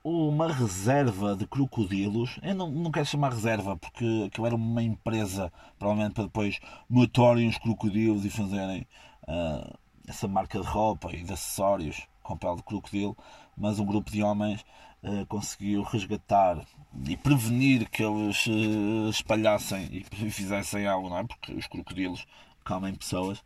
uma 0.04 0.52
reserva 0.52 1.36
de 1.36 1.46
crocodilos. 1.46 2.40
Eu 2.42 2.56
não, 2.56 2.72
não 2.72 2.92
quero 2.92 3.06
chamar 3.06 3.30
reserva 3.30 3.78
porque 3.78 4.24
aquilo 4.26 4.48
era 4.48 4.56
uma 4.56 4.82
empresa, 4.82 5.54
provavelmente 5.78 6.16
para 6.16 6.24
depois 6.24 6.60
matarem 6.90 7.48
os 7.48 7.60
crocodilos 7.60 8.26
e 8.26 8.32
fazerem 8.32 8.88
uh, 9.28 9.78
essa 10.08 10.28
marca 10.28 10.60
de 10.60 10.66
roupa 10.66 11.16
e 11.16 11.24
de 11.24 11.32
acessórios 11.32 12.08
com 12.24 12.36
pele 12.36 12.56
de 12.56 12.64
crocodilo. 12.64 13.16
Mas 13.56 13.78
um 13.78 13.86
grupo 13.86 14.10
de 14.10 14.24
homens 14.24 14.66
uh, 15.04 15.28
conseguiu 15.28 15.84
resgatar 15.84 16.66
e 17.08 17.16
prevenir 17.16 17.90
que 17.90 18.04
eles 18.04 18.46
uh, 18.48 19.10
espalhassem 19.10 19.88
e 19.92 20.04
fizessem 20.32 20.86
algo, 20.86 21.10
não 21.10 21.20
é? 21.20 21.24
Porque 21.24 21.54
os 21.54 21.68
crocodilos 21.68 22.26
comem 22.66 22.94
pessoas. 22.94 23.40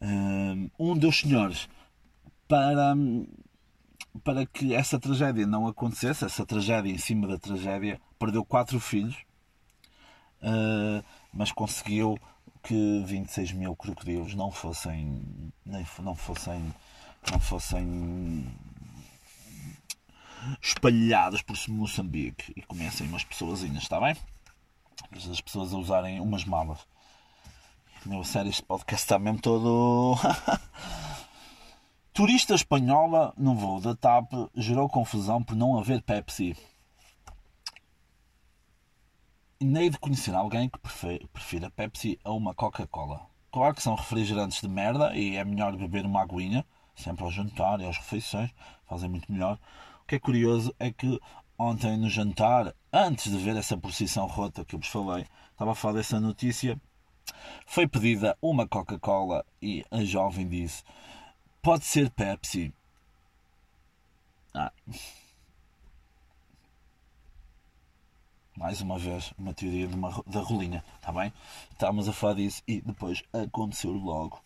Uh, 0.00 0.70
um 0.78 0.96
dos 0.96 1.20
senhores, 1.20 1.68
para, 2.46 2.94
para 4.22 4.46
que 4.46 4.74
essa 4.74 4.98
tragédia 4.98 5.46
não 5.46 5.66
acontecesse, 5.66 6.24
essa 6.24 6.46
tragédia 6.46 6.90
em 6.90 6.98
cima 6.98 7.26
da 7.26 7.38
tragédia, 7.38 8.00
perdeu 8.18 8.44
quatro 8.44 8.78
filhos, 8.78 9.16
uh, 10.42 11.04
mas 11.32 11.52
conseguiu 11.52 12.18
que 12.62 13.02
26 13.06 13.52
mil 13.52 13.76
crocodilos 13.76 14.34
não 14.34 14.50
fossem 14.50 15.52
não 16.02 16.14
fossem 16.14 16.74
não 17.30 17.38
fossem 17.38 18.46
espalhados 20.68 21.40
por 21.40 21.56
Moçambique 21.68 22.52
e 22.54 22.62
comecem 22.62 23.06
umas 23.08 23.24
pessoas, 23.24 23.62
está 23.62 23.98
bem? 23.98 24.14
As 25.12 25.40
pessoas 25.40 25.72
a 25.72 25.78
usarem 25.78 26.20
umas 26.20 26.44
malas. 26.44 26.86
Meu, 28.04 28.22
sério, 28.22 28.50
este 28.50 28.62
podcast 28.62 29.04
está 29.04 29.18
mesmo 29.18 29.40
todo. 29.40 30.16
Turista 32.12 32.54
espanhola 32.54 33.32
no 33.36 33.54
voo 33.54 33.80
da 33.80 33.94
TAP 33.94 34.30
gerou 34.54 34.88
confusão 34.88 35.42
por 35.42 35.56
não 35.56 35.78
haver 35.78 36.02
Pepsi. 36.02 36.54
Nem 39.60 39.90
de 39.90 39.98
conhecer 39.98 40.34
alguém 40.34 40.68
que 40.68 40.78
prefira 40.78 41.70
Pepsi 41.70 42.18
a 42.22 42.30
uma 42.32 42.54
Coca-Cola. 42.54 43.26
Claro 43.50 43.74
que 43.74 43.82
são 43.82 43.94
refrigerantes 43.94 44.60
de 44.60 44.68
merda 44.68 45.16
e 45.16 45.36
é 45.36 45.44
melhor 45.44 45.74
beber 45.76 46.04
uma 46.04 46.22
aguinha, 46.22 46.64
sempre 46.94 47.24
ao 47.24 47.30
jantar 47.30 47.80
e 47.80 47.86
às 47.86 47.96
refeições, 47.96 48.50
fazem 48.86 49.08
muito 49.08 49.32
melhor. 49.32 49.58
Que 50.08 50.16
é 50.16 50.18
curioso 50.18 50.74
é 50.80 50.90
que 50.90 51.20
ontem 51.58 51.96
no 51.96 52.08
jantar, 52.08 52.74
antes 52.92 53.30
de 53.30 53.38
ver 53.38 53.56
essa 53.56 53.76
procissão 53.76 54.26
rota 54.26 54.64
que 54.64 54.74
eu 54.74 54.80
vos 54.80 54.88
falei, 54.88 55.26
estava 55.52 55.72
a 55.72 55.74
falar 55.74 55.94
dessa 55.94 56.18
notícia, 56.18 56.80
foi 57.66 57.86
pedida 57.86 58.36
uma 58.40 58.66
Coca-Cola 58.66 59.44
e 59.60 59.84
a 59.90 60.02
jovem 60.02 60.48
disse: 60.48 60.82
Pode 61.62 61.84
ser 61.84 62.10
Pepsi. 62.10 62.72
Ah. 64.54 64.72
mais 68.56 68.80
uma 68.80 68.98
vez, 68.98 69.32
uma 69.38 69.54
teoria 69.54 69.86
uma, 69.88 70.10
da 70.26 70.40
rolinha, 70.40 70.82
está 70.96 71.12
bem? 71.12 71.32
Estávamos 71.70 72.08
a 72.08 72.12
falar 72.12 72.34
disso 72.34 72.62
e 72.66 72.80
depois 72.80 73.22
aconteceu 73.32 73.92
logo. 73.92 74.42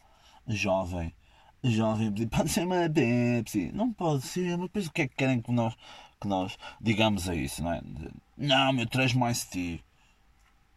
Jovem, 0.46 1.14
jovem, 1.62 2.12
pode 2.28 2.48
ser 2.48 2.64
uma 2.66 2.88
Pepsi, 2.88 3.70
não 3.72 3.92
pode 3.92 4.22
ser, 4.22 4.56
mas 4.56 4.66
depois 4.66 4.86
o 4.86 4.92
que 4.92 5.02
é 5.02 5.08
que 5.08 5.16
querem 5.16 5.40
que 5.40 5.52
nós, 5.52 5.74
que 6.20 6.26
nós 6.26 6.58
digamos 6.80 7.28
a 7.28 7.34
isso, 7.34 7.62
não 7.62 7.72
é? 7.72 7.80
Não, 8.36 8.72
meu, 8.72 8.86
traz 8.86 9.14
mais 9.14 9.44
ti, 9.44 9.82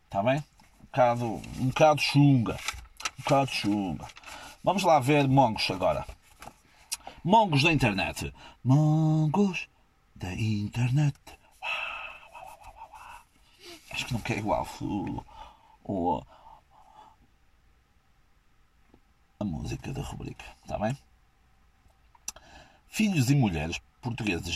está 0.05 0.21
bem? 0.21 0.43
Um 0.81 0.85
bocado, 0.85 1.25
um 1.59 1.67
bocado 1.67 2.01
chunga, 2.01 2.57
um 3.19 3.23
bocado 3.23 3.51
chunga. 3.51 4.07
Vamos 4.63 4.83
lá 4.83 4.99
ver 4.99 5.27
mongos 5.27 5.69
agora. 5.69 6.05
Mongos 7.23 7.63
da 7.63 7.71
internet. 7.71 8.33
Mongos 8.63 9.67
da 10.15 10.33
internet. 10.33 11.15
Acho 13.91 14.05
que 14.07 14.13
não 14.13 14.19
quer 14.21 14.39
igual 14.39 14.67
o, 14.81 15.23
música 19.45 19.93
da 19.93 20.01
rubrica, 20.01 20.45
está 20.63 20.77
bem? 20.77 20.97
Filhos 22.87 23.29
e 23.29 23.35
mulheres 23.35 23.79
portugueses 24.01 24.55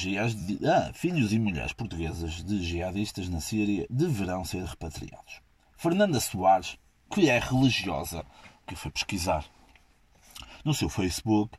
ah, 0.64 0.92
filhos 0.94 1.34
e 1.34 1.40
mulheres 1.40 1.74
portuguesas 1.74 2.44
de 2.44 2.64
jihadistas 2.64 3.28
na 3.28 3.42
Síria 3.42 3.88
deverão 3.90 4.46
ser 4.46 4.64
repatriados. 4.64 5.42
Fernanda 5.76 6.20
Soares, 6.20 6.78
que 7.10 7.30
é 7.30 7.40
religiosa, 7.40 8.26
que 8.68 8.76
foi 8.76 8.92
pesquisar 8.92 9.46
no 10.64 10.74
seu 10.74 10.90
Facebook, 10.90 11.58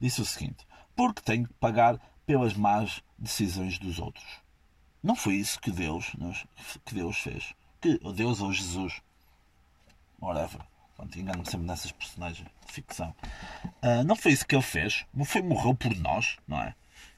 disse 0.00 0.22
o 0.22 0.24
seguinte: 0.24 0.66
porque 0.94 1.20
tenho 1.20 1.46
que 1.46 1.54
pagar 1.54 2.00
pelas 2.24 2.54
más 2.54 3.02
decisões 3.18 3.78
dos 3.78 3.98
outros. 3.98 4.40
Não 5.02 5.14
foi 5.14 5.34
isso 5.34 5.60
que 5.60 5.70
Deus, 5.70 6.16
que 6.84 6.94
Deus 6.94 7.18
fez. 7.18 7.54
Que 7.80 7.98
Deus 8.14 8.40
ou 8.40 8.52
Jesus, 8.52 9.00
whatever. 10.20 10.62
Engano-me 11.16 11.48
sempre 11.48 11.66
nessas 11.66 11.92
personagens 11.92 12.48
de 12.66 12.72
ficção. 12.72 13.14
Uh, 13.82 14.04
não 14.04 14.16
foi 14.16 14.32
isso 14.32 14.46
que 14.46 14.54
ele 14.54 14.62
fez. 14.62 15.04
Foi 15.24 15.42
morreu 15.42 15.74
por 15.74 15.94
nós, 15.96 16.36
não 16.46 16.60
é? 16.60 16.74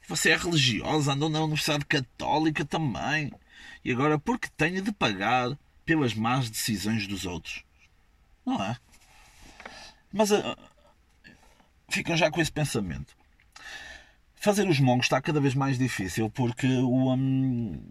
Você 0.08 0.30
é 0.30 0.36
religiosa, 0.36 1.12
andou 1.12 1.28
na 1.28 1.40
Universidade 1.40 1.84
Católica 1.84 2.64
também. 2.64 3.32
E 3.84 3.92
agora, 3.92 4.18
porque 4.18 4.48
tenho 4.56 4.82
de 4.82 4.92
pagar 4.92 5.56
pelas 5.84 6.14
más 6.14 6.50
decisões 6.50 7.06
dos 7.06 7.26
outros? 7.26 7.64
Não 8.44 8.62
é? 8.62 8.76
Mas 10.12 10.30
uh, 10.30 10.56
ficam 11.88 12.16
já 12.16 12.30
com 12.30 12.40
esse 12.40 12.52
pensamento 12.52 13.18
fazer 14.40 14.68
os 14.68 14.80
mongos 14.80 15.06
está 15.06 15.20
cada 15.20 15.40
vez 15.40 15.54
mais 15.54 15.78
difícil 15.78 16.30
porque 16.30 16.66
o, 16.66 17.12
um, 17.12 17.82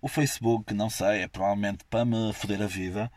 o 0.00 0.08
Facebook, 0.08 0.72
não 0.74 0.90
sei, 0.90 1.22
é 1.22 1.28
provavelmente 1.28 1.84
para 1.88 2.04
me 2.04 2.32
foder 2.32 2.62
a 2.62 2.66
vida. 2.66 3.12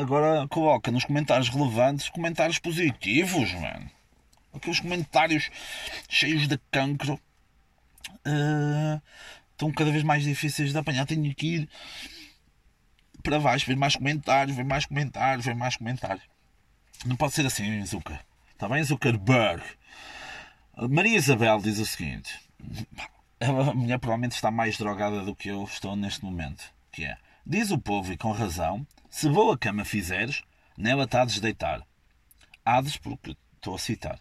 Agora 0.00 0.48
coloca 0.48 0.90
nos 0.90 1.04
comentários 1.04 1.50
relevantes 1.50 2.08
comentários 2.08 2.58
positivos, 2.58 3.52
mano. 3.52 3.90
Aqueles 4.54 4.80
comentários 4.80 5.50
cheios 6.08 6.48
de 6.48 6.56
cancro 6.70 7.20
uh, 8.26 9.02
estão 9.52 9.70
cada 9.70 9.90
vez 9.90 10.02
mais 10.02 10.24
difíceis 10.24 10.72
de 10.72 10.78
apanhar. 10.78 11.04
Tenho 11.04 11.34
que 11.34 11.46
ir 11.46 11.68
para 13.22 13.38
baixo, 13.38 13.66
ver 13.66 13.76
mais 13.76 13.94
comentários, 13.94 14.56
ver 14.56 14.64
mais 14.64 14.86
comentários, 14.86 15.44
ver 15.44 15.54
mais 15.54 15.76
comentários. 15.76 16.24
Não 17.04 17.14
pode 17.14 17.34
ser 17.34 17.44
assim, 17.44 17.84
Zucker. 17.84 18.18
Está 18.52 18.70
bem, 18.70 18.82
Zuckerberg? 18.82 19.62
Maria 20.88 21.18
Isabel 21.18 21.58
diz 21.58 21.78
o 21.78 21.84
seguinte: 21.84 22.40
a 23.38 23.74
mulher 23.74 23.98
provavelmente 23.98 24.32
está 24.32 24.50
mais 24.50 24.78
drogada 24.78 25.20
do 25.20 25.36
que 25.36 25.50
eu 25.50 25.62
estou 25.64 25.94
neste 25.94 26.24
momento. 26.24 26.72
Que 26.90 27.04
é: 27.04 27.18
Diz 27.44 27.70
o 27.70 27.78
povo, 27.78 28.10
e 28.10 28.16
com 28.16 28.32
razão, 28.32 28.86
se 29.10 29.28
vou 29.28 29.52
a 29.52 29.58
cama 29.58 29.84
fizeres, 29.84 30.42
nela 30.78 31.04
está 31.04 31.22
a 31.22 31.24
desdeitar. 31.24 31.86
Hades, 32.64 32.96
porque 32.96 33.36
estou 33.56 33.74
a 33.74 33.78
citar. 33.78 34.20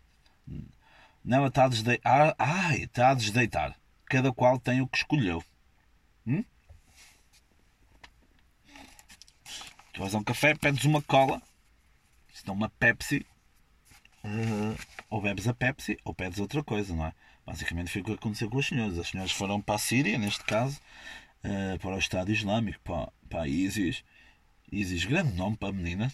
Nela 1.24 1.48
está 1.48 1.66
a 1.66 1.70
desdeitar. 1.70 2.36
Ai, 2.38 2.84
está 2.84 3.12
a 3.12 3.14
desdeitar. 3.14 3.80
Cada 4.06 4.34
qual 4.34 4.60
tem 4.60 4.82
o 4.82 4.88
que 4.88 4.98
escolheu. 4.98 5.44
Hum? 6.26 6.44
Tu 9.94 10.00
vais 10.00 10.16
a 10.16 10.18
um 10.18 10.24
café, 10.24 10.56
pedes 10.56 10.84
uma 10.86 11.02
cola, 11.02 11.42
se 12.34 12.44
dá 12.44 12.52
uma 12.52 12.70
Pepsi, 12.70 13.26
uh, 14.24 14.78
ou 15.10 15.22
bebes 15.22 15.48
a 15.48 15.54
Pepsi 15.54 15.98
ou 16.04 16.14
pedes 16.14 16.40
outra 16.40 16.64
coisa, 16.64 16.96
não 16.96 17.06
é? 17.06 17.14
Basicamente 17.46 17.92
foi 17.92 18.02
o 18.02 18.06
que 18.06 18.14
aconteceu 18.14 18.50
com 18.50 18.60
as 18.60 18.66
senhoras. 18.66 18.98
As 18.98 19.08
senhoras 19.10 19.32
foram 19.32 19.62
para 19.62 19.76
a 19.76 19.80
Síria, 19.80 20.18
neste 20.18 20.44
caso, 20.46 20.80
uh, 21.44 21.78
para 21.80 21.96
o 21.96 22.00
Estado 22.00 22.32
Islâmico, 22.32 22.80
para, 22.82 23.12
para 23.30 23.42
a 23.44 23.48
ISIS. 23.48 24.04
ISIS, 24.72 25.06
grande 25.06 25.34
nome 25.34 25.58
para 25.58 25.70
a 25.70 25.74
menina. 25.74 26.12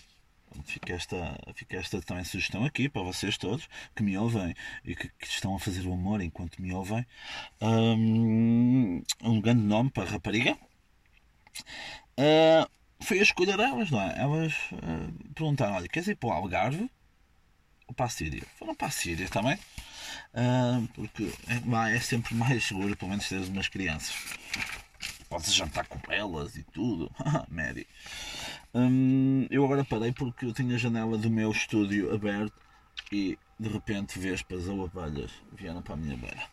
Fica 0.63 0.93
esta, 0.93 1.37
fica 1.53 1.75
esta 1.75 2.01
também 2.01 2.23
sugestão 2.23 2.63
aqui 2.63 2.87
para 2.87 3.01
vocês 3.01 3.37
todos 3.37 3.67
que 3.93 4.01
me 4.01 4.17
ouvem 4.17 4.55
e 4.85 4.95
que, 4.95 5.09
que 5.09 5.27
estão 5.27 5.53
a 5.55 5.59
fazer 5.59 5.85
o 5.85 5.93
amor 5.93 6.21
enquanto 6.21 6.61
me 6.61 6.73
ouvem. 6.73 7.05
Um, 7.61 9.03
um 9.21 9.41
grande 9.41 9.63
nome 9.63 9.89
para 9.89 10.03
a 10.03 10.11
rapariga. 10.11 10.57
Uh, 12.17 12.69
foi 13.01 13.19
a 13.19 13.23
escolha 13.23 13.57
delas, 13.57 13.91
não 13.91 14.01
é? 14.01 14.17
Elas 14.17 14.53
uh, 14.71 15.33
perguntaram: 15.33 15.75
olha, 15.75 15.89
queres 15.89 16.07
ir 16.07 16.15
para 16.15 16.29
o 16.29 16.31
Algarve? 16.31 16.89
ou 17.87 17.93
para 17.93 18.05
a 18.05 18.09
Síria. 18.09 18.43
Foram 18.57 18.75
para 18.75 18.87
a 18.87 18.91
Síria 18.91 19.27
também, 19.29 19.55
uh, 19.55 20.87
porque 20.93 21.31
é, 21.47 21.95
é, 21.95 21.99
sempre 21.99 22.35
mais 22.35 22.63
seguro, 22.63 22.95
pelo 22.95 23.09
menos, 23.09 23.27
ter 23.27 23.39
umas 23.41 23.67
crianças. 23.67 24.15
Podes 25.29 25.53
jantar 25.53 25.87
com 25.87 25.99
elas 26.11 26.55
e 26.55 26.63
tudo. 26.63 27.11
Médio. 27.49 27.85
Um, 28.73 29.47
eu 29.49 29.63
agora 29.63 29.83
parei 29.83 30.11
porque 30.11 30.45
eu 30.45 30.53
tinha 30.53 30.75
a 30.75 30.77
janela 30.77 31.17
do 31.17 31.29
meu 31.29 31.51
estúdio 31.51 32.13
aberto 32.13 32.53
e 33.11 33.37
de 33.59 33.69
repente 33.69 34.19
vespas 34.19 34.67
ou 34.67 34.85
abelhas 34.85 35.31
vieram 35.53 35.81
para 35.81 35.93
a 35.93 35.97
minha 35.97 36.17
beira. 36.17 36.43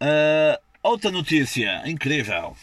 Uh, 0.00 0.60
outra 0.82 1.10
notícia 1.10 1.82
incrível. 1.88 2.56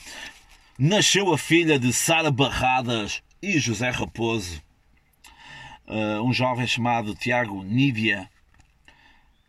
Nasceu 0.77 1.33
a 1.33 1.37
filha 1.37 1.79
de 1.79 1.93
Sara 1.93 2.31
Barradas 2.31 3.21
e 3.41 3.59
José 3.59 3.89
Raposo 3.89 4.61
uh, 5.87 6.21
um 6.23 6.33
jovem 6.33 6.67
chamado 6.67 7.15
Tiago 7.15 7.63
Nídia, 7.63 8.29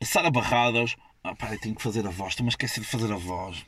Sara 0.03 0.31
Barradas. 0.31 0.97
Ah, 1.23 1.35
peraí, 1.35 1.59
tenho 1.59 1.75
que 1.75 1.83
fazer 1.83 2.07
a 2.07 2.11
voz, 2.11 2.31
estou-me 2.31 2.49
a 2.49 2.51
esquecer 2.51 2.81
de 2.81 2.87
fazer 2.87 3.13
a 3.13 3.17
voz. 3.17 3.65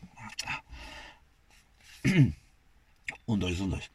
Um, 3.26 3.36
dois, 3.36 3.60
um, 3.60 3.68
dois. 3.68 3.90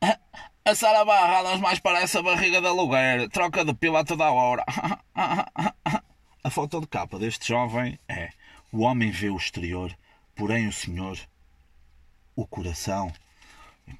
A 0.64 0.74
Sara 0.76 1.04
Barradas 1.04 1.58
mais 1.58 1.80
parece 1.80 2.18
a 2.18 2.22
barriga 2.22 2.60
de 2.60 2.68
aluguer, 2.68 3.28
troca 3.30 3.64
de 3.64 3.74
pila 3.74 4.04
toda 4.04 4.24
a 4.24 4.30
hora. 4.30 4.64
A 6.44 6.50
foto 6.50 6.80
de 6.80 6.86
capa 6.86 7.18
deste 7.18 7.48
jovem 7.48 7.98
é: 8.08 8.30
O 8.72 8.82
homem 8.82 9.10
vê 9.10 9.28
o 9.28 9.36
exterior, 9.36 9.96
porém 10.36 10.68
o 10.68 10.72
senhor, 10.72 11.18
o 12.36 12.46
coração. 12.46 13.12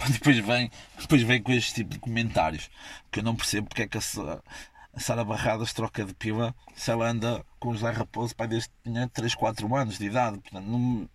Depois 0.09 0.39
vem, 0.39 0.71
depois 1.01 1.23
vem 1.23 1.43
com 1.43 1.53
este 1.53 1.75
tipo 1.75 1.91
de 1.91 1.99
comentários 1.99 2.71
que 3.11 3.19
eu 3.19 3.25
não 3.25 3.35
percebo 3.35 3.69
porque 3.69 3.83
é 3.83 3.89
que 3.89 3.99
a 3.99 4.01
Sara 4.01 5.25
Barradas 5.25 5.73
troca 5.73 6.05
de 6.05 6.15
pila 6.15 6.55
se 6.75 6.91
ela 6.93 7.09
anda 7.09 7.45
com 7.59 7.71
o 7.71 7.75
José 7.75 7.91
Raposo 7.91 8.37
pai, 8.37 8.47
desde 8.47 8.69
que 8.69 8.75
tinha 8.85 9.09
3, 9.09 9.35
4 9.35 9.75
anos 9.75 9.99
de 9.99 10.07
idade. 10.07 10.39
Portanto, 10.39 10.65
não, 10.65 11.09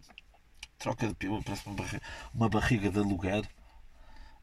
troca 0.78 1.08
de 1.08 1.16
parece 1.44 1.68
uma 1.68 1.76
barriga, 1.76 2.02
uma 2.34 2.50
barriga 2.50 2.90
de 2.90 3.00
aluguer. 3.00 3.50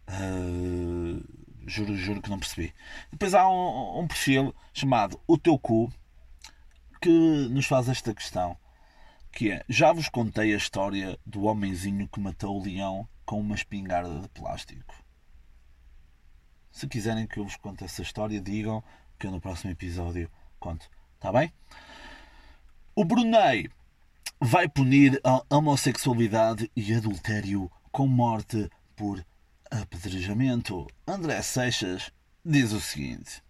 Uh, 0.09 1.45
Juro, 1.67 1.97
juro 1.97 2.21
que 2.21 2.31
não 2.31 2.39
percebi. 2.39 2.75
Depois 3.11 3.35
há 3.35 3.49
um, 3.49 4.01
um 4.01 4.07
perfil 4.07 4.55
chamado 4.73 5.19
O 5.27 5.39
Teu 5.39 5.59
Cu 5.59 5.93
que 7.01 7.49
nos 7.49 7.67
faz 7.67 7.89
esta 7.89 8.15
questão. 8.15 8.57
Que 9.33 9.51
é, 9.51 9.65
já 9.69 9.93
vos 9.93 10.09
contei 10.09 10.55
a 10.55 10.57
história 10.57 11.19
do 11.27 11.45
homenzinho 11.45 12.09
que 12.09 12.21
matou 12.21 12.57
o 12.57 12.63
leão 12.63 13.09
com 13.25 13.41
uma 13.41 13.55
espingarda 13.55 14.21
de 14.21 14.29
plástico. 14.29 14.95
Se 16.71 16.87
quiserem 16.87 17.27
que 17.27 17.39
eu 17.39 17.45
vos 17.45 17.57
conte 17.57 17.85
essa 17.85 18.03
história, 18.03 18.41
digam 18.41 18.83
que 19.19 19.27
eu 19.27 19.31
no 19.31 19.41
próximo 19.41 19.71
episódio 19.73 20.31
conto. 20.61 20.89
Está 21.17 21.33
bem? 21.33 21.53
O 22.95 23.05
Brunei 23.05 23.71
vai 24.41 24.69
punir 24.69 25.21
a 25.25 25.43
homossexualidade 25.49 26.71
e 26.77 26.95
adultério 26.95 27.71
com 27.91 28.07
morte 28.07 28.69
por 28.97 29.25
apedrejamento. 29.71 30.87
André 31.07 31.41
Seixas 31.43 32.13
diz 32.45 32.73
o 32.73 32.81
seguinte: 32.81 33.43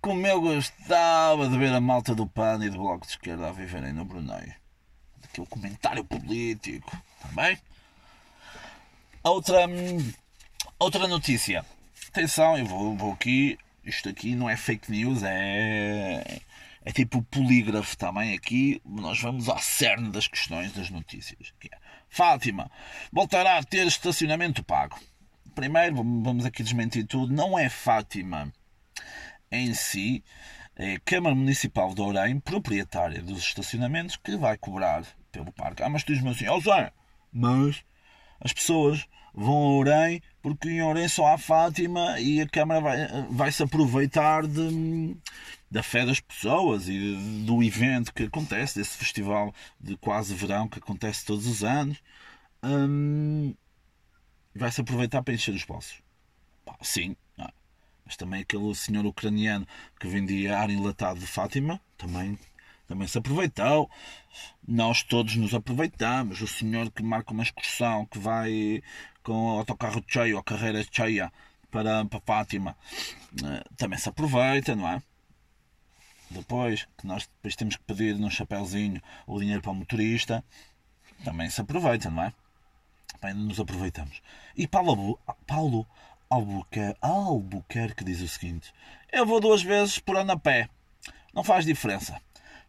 Como 0.00 0.26
eu 0.26 0.40
gostava 0.40 1.48
de 1.48 1.56
ver 1.56 1.72
a 1.72 1.80
malta 1.80 2.14
do 2.14 2.26
PAN 2.26 2.64
e 2.64 2.70
do 2.70 2.78
Bloco 2.78 3.06
de 3.06 3.12
Esquerda 3.12 3.48
a 3.48 3.52
viverem 3.52 3.92
no 3.92 4.04
Brunei. 4.04 4.54
Aquele 5.22 5.46
comentário 5.46 6.04
político. 6.04 6.96
Também. 7.20 7.58
Outra, 9.22 9.66
outra 10.78 11.06
notícia. 11.06 11.64
Atenção, 12.08 12.58
eu 12.58 12.66
vou, 12.66 12.96
vou 12.96 13.12
aqui. 13.12 13.58
Isto 13.84 14.08
aqui 14.08 14.34
não 14.34 14.48
é 14.48 14.56
fake 14.56 14.90
news, 14.90 15.22
é 15.22 16.40
é 16.84 16.92
tipo 16.92 17.22
polígrafo 17.22 17.96
também 17.96 18.34
aqui. 18.34 18.80
Nós 18.84 19.20
vamos 19.20 19.48
ao 19.48 19.58
cerne 19.58 20.10
das 20.10 20.26
questões 20.26 20.72
das 20.72 20.90
notícias. 20.90 21.52
É, 21.64 21.76
Fátima 22.08 22.70
voltará 23.12 23.58
a 23.58 23.62
ter 23.62 23.86
estacionamento 23.86 24.64
pago. 24.64 24.98
Primeiro, 25.54 25.96
vamos 25.96 26.44
aqui 26.44 26.62
desmentir 26.62 27.06
tudo. 27.06 27.32
Não 27.32 27.58
é 27.58 27.68
Fátima 27.68 28.52
em 29.50 29.74
si, 29.74 30.24
é 30.74 30.94
a 30.94 31.00
Câmara 31.00 31.34
Municipal 31.34 31.94
de 31.94 32.00
Orem, 32.00 32.40
proprietária 32.40 33.22
dos 33.22 33.38
estacionamentos, 33.38 34.16
que 34.16 34.36
vai 34.36 34.56
cobrar 34.56 35.04
pelo 35.30 35.52
parque. 35.52 35.82
Ah, 35.82 35.88
mas 35.88 36.02
tu 36.02 36.14
diz-me 36.14 36.30
assim, 36.30 36.48
ó 36.48 36.56
oh, 36.56 36.60
Zé, 36.60 36.90
mas 37.30 37.84
as 38.40 38.52
pessoas 38.52 39.06
vão 39.34 39.54
a 39.54 39.78
Orem 39.78 40.22
porque 40.42 40.68
em 40.68 40.82
Orem 40.82 41.08
só 41.08 41.28
há 41.28 41.38
Fátima 41.38 42.18
e 42.20 42.40
a 42.40 42.48
Câmara 42.48 42.80
vai, 42.80 43.06
vai 43.30 43.52
se 43.52 43.62
aproveitar 43.62 44.46
de, 44.46 45.16
da 45.70 45.82
fé 45.82 46.04
das 46.04 46.20
pessoas 46.20 46.88
e 46.88 47.44
do 47.46 47.62
evento 47.62 48.12
que 48.12 48.24
acontece, 48.24 48.78
desse 48.78 48.96
festival 48.96 49.54
de 49.80 49.96
quase 49.96 50.34
verão 50.34 50.68
que 50.68 50.78
acontece 50.78 51.24
todos 51.24 51.46
os 51.46 51.62
anos. 51.62 52.02
Hum, 52.62 53.54
vai 54.54 54.70
se 54.70 54.80
aproveitar 54.80 55.22
para 55.22 55.34
encher 55.34 55.54
os 55.54 55.64
poços. 55.64 56.02
sim, 56.82 57.16
é? 57.38 57.48
mas 58.04 58.16
também 58.16 58.42
aquele 58.42 58.74
senhor 58.74 59.06
ucraniano 59.06 59.66
que 59.98 60.08
vendia 60.08 60.58
ar 60.58 60.70
enlatado 60.70 61.20
de 61.20 61.26
Fátima 61.26 61.80
também 61.96 62.38
também 62.86 63.06
se 63.08 63.18
aproveitou. 63.18 63.90
Nós 64.66 65.02
todos 65.02 65.36
nos 65.36 65.54
aproveitamos. 65.54 66.40
O 66.40 66.46
senhor 66.46 66.90
que 66.90 67.02
marca 67.02 67.32
uma 67.32 67.42
excursão 67.42 68.06
que 68.06 68.18
vai 68.18 68.82
com 69.22 69.32
o 69.32 69.58
autocarro 69.58 70.02
cheio, 70.06 70.38
a 70.38 70.42
carreira 70.42 70.84
cheia 70.90 71.32
para, 71.70 72.04
para 72.04 72.20
Fátima, 72.20 72.76
eh, 73.42 73.64
também 73.76 73.98
se 73.98 74.08
aproveita, 74.08 74.74
não 74.74 74.88
é? 74.88 75.02
Depois, 76.30 76.88
que 76.98 77.06
nós 77.06 77.26
depois 77.26 77.56
temos 77.56 77.76
que 77.76 77.82
pedir 77.84 78.16
num 78.16 78.30
chapéuzinho 78.30 79.02
o 79.26 79.38
dinheiro 79.38 79.62
para 79.62 79.70
o 79.70 79.74
motorista, 79.74 80.44
também 81.24 81.48
se 81.50 81.60
aproveita, 81.60 82.10
não 82.10 82.24
é? 82.24 82.32
Bem, 83.20 83.34
nos 83.34 83.60
aproveitamos. 83.60 84.20
E 84.56 84.66
Paulo, 84.66 85.18
Paulo 85.46 85.86
Albuquerque, 86.28 86.98
Albuquerque 87.02 88.04
diz 88.04 88.20
o 88.22 88.28
seguinte: 88.28 88.72
Eu 89.12 89.26
vou 89.26 89.40
duas 89.40 89.62
vezes 89.62 89.98
por 89.98 90.16
ano 90.16 90.32
a 90.32 90.38
pé. 90.38 90.68
Não 91.34 91.44
faz 91.44 91.64
diferença. 91.64 92.20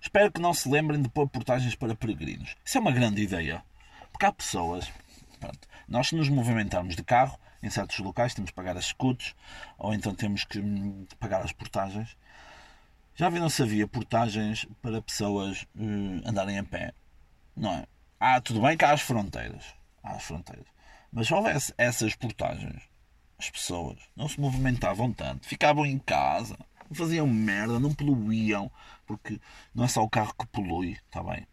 Espero 0.03 0.29
que 0.29 0.41
não 0.41 0.53
se 0.53 0.67
lembrem 0.67 1.01
de 1.01 1.07
pôr 1.07 1.29
portagens 1.29 1.75
para 1.75 1.95
peregrinos. 1.95 2.57
Isso 2.65 2.77
é 2.77 2.81
uma 2.81 2.91
grande 2.91 3.21
ideia. 3.21 3.63
Porque 4.11 4.25
há 4.25 4.33
pessoas. 4.33 4.91
Pronto, 5.39 5.65
nós, 5.87 6.09
se 6.09 6.15
nos 6.15 6.27
movimentarmos 6.27 6.93
de 6.93 7.01
carro, 7.01 7.39
em 7.63 7.69
certos 7.69 7.97
locais, 7.99 8.33
temos 8.33 8.51
que 8.51 8.55
pagar 8.55 8.75
as 8.75 8.87
escudos 8.87 9.33
ou 9.77 9.93
então 9.93 10.13
temos 10.13 10.43
que 10.43 10.59
hum, 10.59 11.07
pagar 11.17 11.41
as 11.41 11.53
portagens. 11.53 12.17
Já 13.15 13.29
viram 13.29 13.49
se 13.49 13.63
havia 13.63 13.87
portagens 13.87 14.67
para 14.81 15.01
pessoas 15.01 15.65
hum, 15.73 16.21
andarem 16.25 16.59
a 16.59 16.65
pé? 16.65 16.93
Não 17.55 17.71
é? 17.71 17.85
Ah, 18.19 18.41
tudo 18.41 18.59
bem 18.59 18.75
que 18.75 18.83
há 18.83 18.91
as 18.91 19.01
fronteiras. 19.01 19.63
Há 20.03 20.15
as 20.15 20.23
fronteiras. 20.23 20.67
Mas 21.13 21.27
se 21.27 21.33
houvesse 21.33 21.73
essas 21.77 22.13
portagens, 22.13 22.83
as 23.39 23.49
pessoas 23.49 23.99
não 24.17 24.27
se 24.27 24.37
movimentavam 24.37 25.13
tanto, 25.13 25.47
ficavam 25.47 25.85
em 25.85 25.97
casa 25.97 26.57
faziam 26.93 27.27
merda, 27.27 27.79
não 27.79 27.93
poluíam, 27.93 28.71
porque 29.05 29.39
não 29.73 29.83
é 29.83 29.87
só 29.87 30.03
o 30.03 30.09
carro 30.09 30.33
que 30.37 30.45
polui, 30.47 30.97
está 31.07 31.23
bem? 31.23 31.47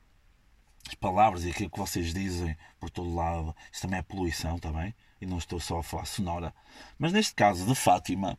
As 0.88 0.94
palavras 0.94 1.44
e 1.44 1.50
aquilo 1.50 1.70
que 1.70 1.79
vocês 1.79 2.12
dizem 2.12 2.57
por 2.79 2.90
todo 2.90 3.14
lado, 3.14 3.55
isso 3.72 3.83
também 3.83 3.98
é 3.98 4.03
poluição, 4.03 4.57
está 4.57 4.72
bem? 4.72 4.94
E 5.20 5.26
não 5.26 5.38
estou 5.38 5.61
só 5.61 5.79
a 5.79 5.83
falar 5.83 6.07
sonora. 6.07 6.55
Mas 6.98 7.12
neste 7.12 7.35
caso 7.35 7.66
de 7.66 7.74
Fátima, 7.74 8.38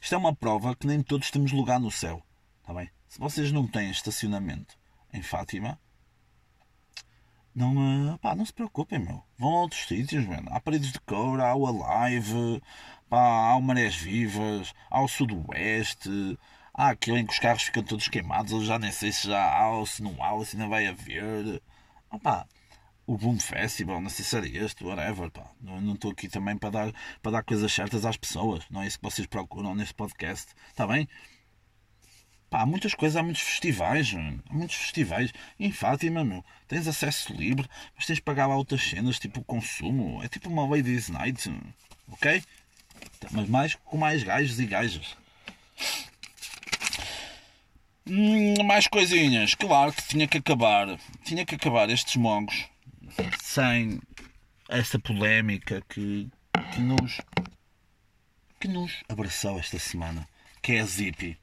isto 0.00 0.14
é 0.14 0.18
uma 0.18 0.34
prova 0.34 0.74
que 0.74 0.86
nem 0.86 1.02
todos 1.02 1.30
temos 1.30 1.52
lugar 1.52 1.80
no 1.80 1.90
céu, 1.90 2.22
está 2.60 2.72
bem? 2.72 2.90
Se 3.08 3.18
vocês 3.18 3.52
não 3.52 3.66
têm 3.66 3.90
estacionamento 3.90 4.78
em 5.12 5.22
Fátima, 5.22 5.78
não, 7.56 7.74
uh, 8.12 8.18
pá, 8.18 8.34
não 8.34 8.44
se 8.44 8.52
preocupem, 8.52 8.98
meu. 8.98 9.22
Vão 9.38 9.48
a 9.48 9.60
outros 9.62 9.86
sítios, 9.86 10.26
mano. 10.26 10.46
Há 10.50 10.60
paredes 10.60 10.92
de 10.92 11.00
couro, 11.00 11.42
há 11.42 11.54
o 11.54 11.66
Alive, 11.66 12.62
pá, 13.08 13.54
o 13.54 13.62
Marés 13.62 13.94
Vivas, 13.96 14.74
há 14.90 15.00
o 15.02 15.08
Sudoeste, 15.08 16.38
há 16.74 16.90
aquele 16.90 17.20
em 17.20 17.26
que 17.26 17.32
os 17.32 17.38
carros 17.38 17.62
ficam 17.64 17.82
todos 17.82 18.08
queimados. 18.08 18.52
Eu 18.52 18.64
já 18.64 18.78
nem 18.78 18.92
sei 18.92 19.12
se 19.12 19.28
já 19.28 19.42
há 19.42 19.70
ou 19.70 19.86
se 19.86 20.02
não 20.02 20.22
há 20.22 20.32
ou 20.32 20.44
se 20.44 20.56
ainda 20.56 20.68
vai 20.68 20.86
haver. 20.86 21.62
Ah, 22.24 22.46
o 23.06 23.16
Boom 23.16 23.38
Festival, 23.38 24.00
não 24.00 24.10
sei 24.10 24.24
se 24.24 24.36
era 24.36 24.48
este, 24.48 24.84
whatever, 24.84 25.30
pá. 25.30 25.50
Não 25.60 25.94
estou 25.94 26.10
aqui 26.10 26.28
também 26.28 26.56
para 26.58 26.70
dar, 26.70 26.92
para 27.22 27.32
dar 27.32 27.42
coisas 27.42 27.72
certas 27.72 28.04
às 28.04 28.16
pessoas. 28.16 28.64
Não 28.70 28.82
é 28.82 28.86
isso 28.86 28.98
que 28.98 29.04
vocês 29.04 29.26
procuram 29.26 29.74
neste 29.74 29.94
podcast. 29.94 30.52
Está 30.68 30.86
bem? 30.86 31.08
Pá, 32.50 32.62
há 32.62 32.66
muitas 32.66 32.94
coisas, 32.94 33.16
há 33.16 33.22
muitos 33.22 33.42
festivais, 33.42 34.12
mano. 34.12 34.42
há 34.48 34.54
muitos 34.54 34.76
festivais. 34.76 35.32
Em 35.58 35.70
Fátima, 35.72 36.24
meu, 36.24 36.44
tens 36.68 36.86
acesso 36.86 37.32
livre, 37.32 37.68
mas 37.94 38.06
tens 38.06 38.16
de 38.16 38.22
pagar 38.22 38.46
lá 38.46 38.56
outras 38.56 38.82
cenas, 38.82 39.18
tipo 39.18 39.40
o 39.40 39.44
consumo. 39.44 40.22
É 40.22 40.28
tipo 40.28 40.48
uma 40.48 40.68
Ladies 40.68 41.08
Night, 41.08 41.50
ok? 42.08 42.42
Mas 43.30 43.48
mais 43.48 43.74
com 43.74 43.96
mais 43.96 44.22
gajos 44.22 44.60
e 44.60 44.66
gajas. 44.66 45.16
Hum, 48.06 48.54
mais 48.64 48.86
coisinhas. 48.86 49.54
Claro 49.54 49.92
que 49.92 50.06
tinha 50.06 50.28
que 50.28 50.38
acabar. 50.38 50.98
Tinha 51.24 51.44
que 51.44 51.54
acabar 51.54 51.90
estes 51.90 52.16
mongos 52.16 52.66
sem 53.42 54.00
essa 54.68 54.98
polémica 54.98 55.82
que, 55.88 56.28
que 56.72 56.80
nos 56.80 57.20
que 58.60 58.68
nos 58.68 59.04
abraçou 59.08 59.58
esta 59.58 59.78
semana, 59.78 60.26
que 60.62 60.72
é 60.72 60.80
a 60.80 60.84
Zippy. 60.84 61.36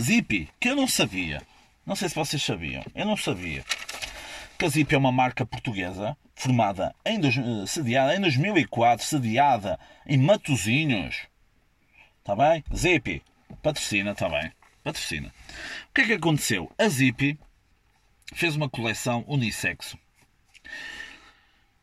Zippy, 0.00 0.48
que 0.58 0.68
eu 0.68 0.76
não 0.76 0.88
sabia. 0.88 1.42
Não 1.84 1.96
sei 1.96 2.08
se 2.08 2.14
vocês 2.14 2.42
sabiam. 2.42 2.84
Eu 2.94 3.06
não 3.06 3.16
sabia. 3.16 3.64
Que 4.58 4.64
a 4.64 4.68
Zippy 4.68 4.94
é 4.94 4.98
uma 4.98 5.12
marca 5.12 5.46
portuguesa 5.46 6.16
formada 6.38 6.94
em, 7.04 7.18
eh, 7.18 7.66
sediada 7.66 8.14
em 8.14 8.20
2004, 8.20 9.04
sediada 9.04 9.78
em 10.06 10.16
Matozinhos. 10.16 11.26
Está 12.20 12.36
bem? 12.36 12.64
Zippy, 12.74 13.22
patrocina 13.62 14.14
também. 14.14 14.52
Patrocina. 14.84 15.34
O 15.90 15.94
que 15.94 16.02
é 16.02 16.06
que 16.06 16.12
aconteceu? 16.12 16.70
A 16.78 16.88
Zippy 16.88 17.38
fez 18.32 18.54
uma 18.54 18.70
coleção 18.70 19.24
unissexo. 19.26 19.98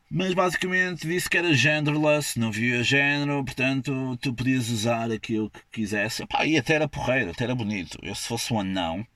Mas 0.08 0.32
basicamente 0.32 1.06
disse 1.06 1.28
que 1.28 1.36
era 1.36 1.52
genderless, 1.52 2.38
não 2.38 2.50
via 2.50 2.82
género, 2.82 3.44
portanto 3.44 4.16
tu 4.22 4.32
podias 4.32 4.70
usar 4.70 5.10
aquilo 5.10 5.50
que 5.50 5.60
quisesse. 5.70 6.22
Epá, 6.22 6.46
e 6.46 6.56
até 6.56 6.74
era 6.74 6.88
porreiro, 6.88 7.32
até 7.32 7.44
era 7.44 7.54
bonito. 7.54 7.98
Eu 8.02 8.14
se 8.14 8.26
fosse 8.26 8.52
um 8.54 8.60
anão 8.60 9.06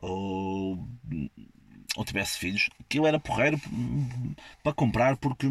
ou, 0.00 0.88
ou 1.96 2.04
tivesse 2.04 2.38
filhos, 2.38 2.68
aquilo 2.80 3.06
era 3.06 3.18
porreiro 3.18 3.60
para 4.62 4.72
comprar 4.72 5.16
porque 5.16 5.46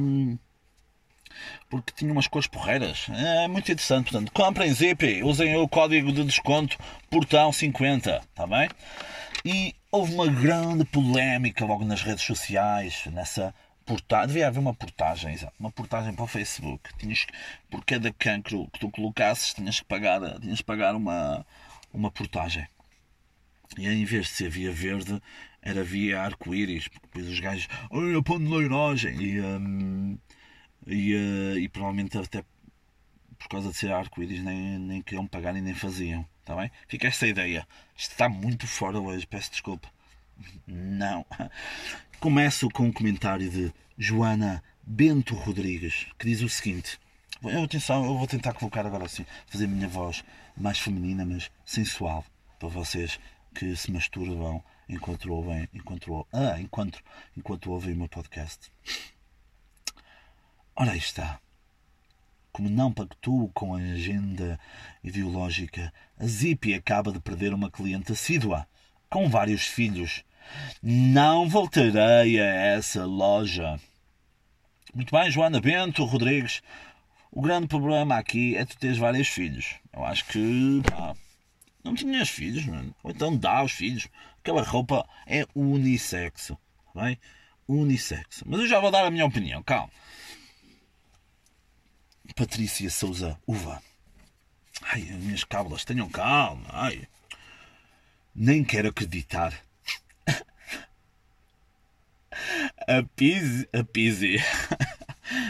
porque 1.69 1.93
tinha 1.95 2.11
umas 2.11 2.27
cores 2.27 2.47
porreiras. 2.47 3.07
É 3.09 3.47
muito 3.47 3.71
interessante. 3.71 4.11
Portanto, 4.11 4.31
comprem 4.31 4.73
Zip, 4.73 5.23
usem 5.23 5.55
o 5.57 5.67
código 5.67 6.11
de 6.11 6.23
desconto 6.23 6.77
Portão50, 7.11 8.21
está 8.21 8.47
bem? 8.47 8.69
E 9.45 9.75
houve 9.91 10.13
uma 10.13 10.27
grande 10.27 10.83
polémica 10.85 11.65
logo 11.65 11.85
nas 11.85 12.01
redes 12.01 12.23
sociais, 12.23 13.03
nessa 13.07 13.53
portagem, 13.85 14.27
devia 14.27 14.47
haver 14.47 14.59
uma 14.59 14.73
portagem, 14.73 15.35
uma 15.59 15.71
portagem 15.71 16.13
para 16.13 16.23
o 16.23 16.27
Facebook. 16.27 16.89
Tinhas, 16.97 17.25
por 17.69 17.83
cada 17.85 18.11
cancro 18.13 18.67
que 18.71 18.79
tu 18.79 18.89
colocasses, 18.89 19.53
tinhas 19.53 19.79
que 19.79 19.85
pagar, 19.85 20.39
tinhas 20.39 20.59
que 20.59 20.65
pagar 20.65 20.95
uma, 20.95 21.45
uma 21.93 22.11
portagem. 22.11 22.67
E 23.77 23.87
em 23.87 24.05
vez 24.05 24.27
de 24.27 24.33
ser 24.33 24.49
via 24.49 24.71
verde, 24.71 25.21
era 25.61 25.83
via 25.83 26.21
arco-íris, 26.21 26.87
porque 26.87 27.07
depois 27.07 27.27
os 27.27 27.39
gajos, 27.39 27.67
olha, 27.89 28.21
pão 28.23 28.39
de 28.39 28.47
leiragem, 28.47 29.15
e, 29.21 29.41
um, 29.41 30.17
e, 30.87 31.15
uh, 31.15 31.59
e 31.59 31.69
provavelmente 31.69 32.17
até 32.17 32.43
por 33.37 33.47
causa 33.47 33.69
de 33.69 33.77
ser 33.77 33.91
arco-íris, 33.91 34.43
nem, 34.43 34.77
nem 34.77 35.01
queriam 35.01 35.25
pagar 35.25 35.55
e 35.55 35.61
nem 35.61 35.73
faziam. 35.73 36.25
Está 36.41 36.55
bem? 36.55 36.69
Fica 36.87 37.07
esta 37.07 37.27
ideia. 37.27 37.65
Isto 37.95 38.11
está 38.11 38.27
muito 38.27 38.67
fora 38.67 38.99
hoje, 38.99 39.25
peço 39.25 39.51
desculpa. 39.51 39.89
Não. 40.67 41.25
Começo 42.19 42.69
com 42.69 42.83
um 42.83 42.91
comentário 42.91 43.49
de 43.49 43.73
Joana 43.97 44.63
Bento 44.83 45.35
Rodrigues, 45.35 46.07
que 46.17 46.25
diz 46.25 46.41
o 46.41 46.49
seguinte. 46.49 46.99
Atenção, 47.63 48.03
eu 48.03 48.17
vou 48.17 48.27
tentar 48.27 48.53
colocar 48.53 48.85
agora 48.85 49.05
assim, 49.05 49.25
fazer 49.47 49.65
a 49.65 49.67
minha 49.69 49.87
voz 49.87 50.23
mais 50.57 50.79
feminina, 50.79 51.25
mas 51.25 51.49
sensual, 51.65 52.25
para 52.59 52.67
vocês 52.67 53.17
que 53.55 53.75
se 53.77 53.91
masturbam 53.91 54.61
enquanto 54.89 55.31
ouvem, 55.31 55.69
enquanto, 55.73 56.27
ah, 56.33 56.59
enquanto, 56.59 56.99
enquanto 57.37 57.71
ouvem 57.71 57.93
o 57.93 57.97
meu 57.97 58.09
podcast. 58.09 58.71
Ora 60.75 60.91
aí 60.91 60.97
está. 60.97 61.39
Como 62.51 62.69
não 62.69 62.91
pactuo 62.91 63.49
com 63.53 63.75
a 63.75 63.77
agenda 63.77 64.59
ideológica, 65.03 65.93
a 66.17 66.25
Zipi 66.25 66.73
acaba 66.73 67.11
de 67.11 67.19
perder 67.19 67.53
uma 67.53 67.69
cliente 67.69 68.11
assídua, 68.11 68.67
com 69.09 69.29
vários 69.29 69.67
filhos. 69.67 70.23
Não 70.81 71.47
voltarei 71.47 72.39
a 72.41 72.45
essa 72.45 73.05
loja. 73.05 73.79
Muito 74.93 75.15
bem, 75.15 75.29
Joana 75.29 75.61
Bento 75.61 76.03
Rodrigues. 76.03 76.63
O 77.31 77.41
grande 77.41 77.67
problema 77.67 78.17
aqui 78.17 78.55
é 78.55 78.65
tu 78.65 78.75
teres 78.77 78.97
vários 78.97 79.27
filhos. 79.27 79.75
Eu 79.93 80.03
acho 80.03 80.25
que 80.25 80.81
pá, 80.89 81.15
não 81.83 81.95
tinhas 81.95 82.29
filhos, 82.29 82.65
mano. 82.65 82.95
Ou 83.03 83.11
então 83.11 83.35
dá 83.35 83.63
os 83.63 83.71
filhos. 83.71 84.07
Aquela 84.39 84.63
roupa 84.63 85.07
é 85.25 85.45
unissexo. 85.55 86.57
Tá 86.93 87.01
bem? 87.01 87.19
Unissexo. 87.67 88.43
Mas 88.47 88.61
eu 88.61 88.67
já 88.67 88.79
vou 88.79 88.91
dar 88.91 89.05
a 89.05 89.11
minha 89.11 89.25
opinião, 89.25 89.63
calma. 89.63 89.91
Patrícia 92.35 92.89
Souza 92.89 93.39
Uva. 93.45 93.81
Ai, 94.81 95.01
as 95.01 95.17
minhas 95.17 95.43
cábulas, 95.43 95.83
tenham 95.85 96.09
calma. 96.09 96.65
Ai. 96.69 97.07
Nem 98.33 98.63
quero 98.63 98.89
acreditar. 98.89 99.53
a 102.87 103.03
Pizzi. 103.15 103.67
A 103.73 103.83
Pizzi. 103.83 104.37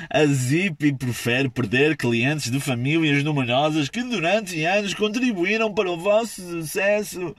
A 0.10 0.25
Zipi 0.25 0.91
prefere 0.91 1.49
perder 1.49 1.95
clientes 1.95 2.49
de 2.49 2.60
famílias 2.60 3.23
numerosas 3.23 3.89
que 3.89 4.02
durante 4.04 4.63
anos 4.65 4.93
contribuíram 4.93 5.73
para 5.73 5.91
o 5.91 5.97
vosso 5.97 6.41
sucesso 6.41 7.36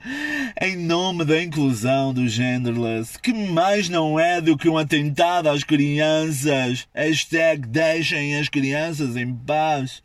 em 0.61 0.77
nome 0.77 1.25
da 1.25 1.41
inclusão 1.41 2.13
do 2.13 2.27
genderless, 2.27 3.17
que 3.19 3.33
mais 3.33 3.89
não 3.89 4.19
é 4.19 4.39
do 4.39 4.57
que 4.57 4.69
um 4.69 4.77
atentado 4.77 5.49
às 5.49 5.63
crianças. 5.63 6.87
Hashtag 6.93 7.67
deixem 7.67 8.37
as 8.37 8.47
crianças 8.47 9.15
em 9.15 9.33
paz. 9.33 10.01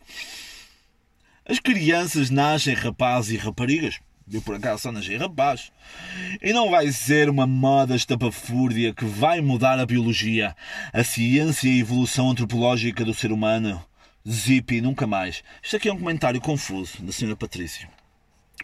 As 1.48 1.60
crianças 1.60 2.30
nascem 2.30 2.74
rapazes 2.74 3.32
e 3.32 3.36
raparigas. 3.36 4.00
Eu 4.32 4.42
por 4.42 4.56
acaso 4.56 4.82
só 4.82 4.90
nasci 4.90 5.16
rapaz. 5.16 5.70
E 6.42 6.52
não 6.52 6.68
vai 6.70 6.90
ser 6.90 7.30
uma 7.30 7.46
moda 7.46 7.94
estapafúrdia 7.94 8.92
que 8.92 9.04
vai 9.04 9.40
mudar 9.40 9.78
a 9.78 9.86
biologia, 9.86 10.56
a 10.92 11.04
ciência 11.04 11.68
e 11.68 11.76
a 11.76 11.80
evolução 11.80 12.30
antropológica 12.30 13.04
do 13.04 13.14
ser 13.14 13.30
humano. 13.30 13.80
Zippy, 14.28 14.80
nunca 14.80 15.06
mais. 15.06 15.44
Isto 15.62 15.76
aqui 15.76 15.88
é 15.88 15.92
um 15.92 15.98
comentário 15.98 16.40
confuso 16.40 17.00
da 17.02 17.12
senhora 17.12 17.36
Patrícia. 17.36 17.88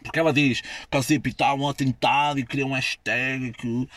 Porque 0.02 0.18
ela 0.18 0.32
diz 0.32 0.60
que 0.60 0.96
a 0.96 1.00
Zippy 1.00 1.30
está 1.30 1.54
um 1.54 1.68
atentado 1.68 2.40
e 2.40 2.44
cria 2.44 2.66
um 2.66 2.72
hashtag, 2.72 3.52
que... 3.52 3.88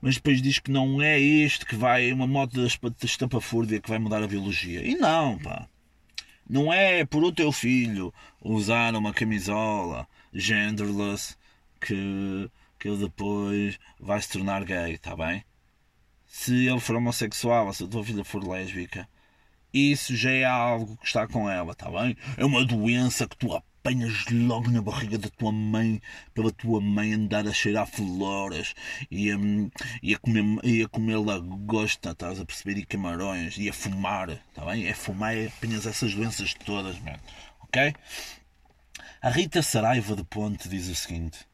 mas 0.00 0.16
depois 0.16 0.42
diz 0.42 0.58
que 0.58 0.72
não 0.72 1.00
é 1.00 1.20
isto, 1.20 1.64
que 1.64 1.76
vai 1.76 2.12
uma 2.12 2.26
moda 2.26 2.66
estapafúrdia 3.04 3.80
que 3.80 3.88
vai 3.88 4.00
mudar 4.00 4.24
a 4.24 4.26
biologia. 4.26 4.84
E 4.84 4.96
não, 4.96 5.38
pá. 5.38 5.68
Não 6.50 6.72
é 6.72 7.04
por 7.04 7.22
o 7.22 7.30
teu 7.30 7.52
filho 7.52 8.12
usar 8.40 8.96
uma 8.96 9.12
camisola 9.12 10.08
genderless 10.32 11.36
que, 11.80 12.50
que 12.78 12.88
ele 12.88 12.98
depois 12.98 13.78
vai 14.00 14.20
se 14.20 14.30
tornar 14.30 14.64
gay, 14.64 14.94
está 14.94 15.16
bem? 15.16 15.44
Se 16.26 16.66
ele 16.66 16.80
for 16.80 16.96
homossexual, 16.96 17.72
se 17.72 17.84
a 17.84 17.86
tua 17.86 18.04
filha 18.04 18.24
for 18.24 18.42
lésbica, 18.46 19.08
isso 19.72 20.14
já 20.16 20.30
é 20.30 20.44
algo 20.44 20.96
que 20.96 21.06
está 21.06 21.26
com 21.26 21.48
ela, 21.48 21.72
está 21.72 21.90
bem? 21.90 22.16
É 22.36 22.44
uma 22.44 22.64
doença 22.64 23.26
que 23.26 23.36
tu 23.36 23.54
apanhas 23.54 24.24
logo 24.30 24.70
na 24.70 24.80
barriga 24.80 25.18
da 25.18 25.28
tua 25.28 25.50
mãe, 25.50 26.00
pela 26.32 26.52
tua 26.52 26.80
mãe 26.80 27.14
andar 27.14 27.46
a 27.46 27.52
cheirar 27.52 27.86
flores 27.86 28.74
e 29.10 29.30
a, 29.30 29.36
e 30.02 30.14
a 30.14 30.18
comer, 30.18 30.44
e 30.62 30.82
a 30.82 30.88
comer 30.88 31.16
lagosta, 31.16 32.10
estás 32.10 32.38
a 32.38 32.44
perceber? 32.44 32.78
E 32.78 32.86
camarões, 32.86 33.56
e 33.58 33.68
a 33.68 33.72
fumar, 33.72 34.30
está 34.30 34.64
bem? 34.66 34.86
É 34.86 34.94
fumar, 34.94 35.36
é 35.36 35.46
apanhas 35.46 35.86
essas 35.86 36.14
doenças 36.14 36.54
todas, 36.54 36.98
mano, 37.00 37.18
ok? 37.60 37.94
A 39.22 39.30
Rita 39.30 39.62
Saraiva 39.62 40.16
de 40.16 40.24
Ponte 40.24 40.68
diz 40.68 40.88
o 40.88 40.96
seguinte: 40.96 41.46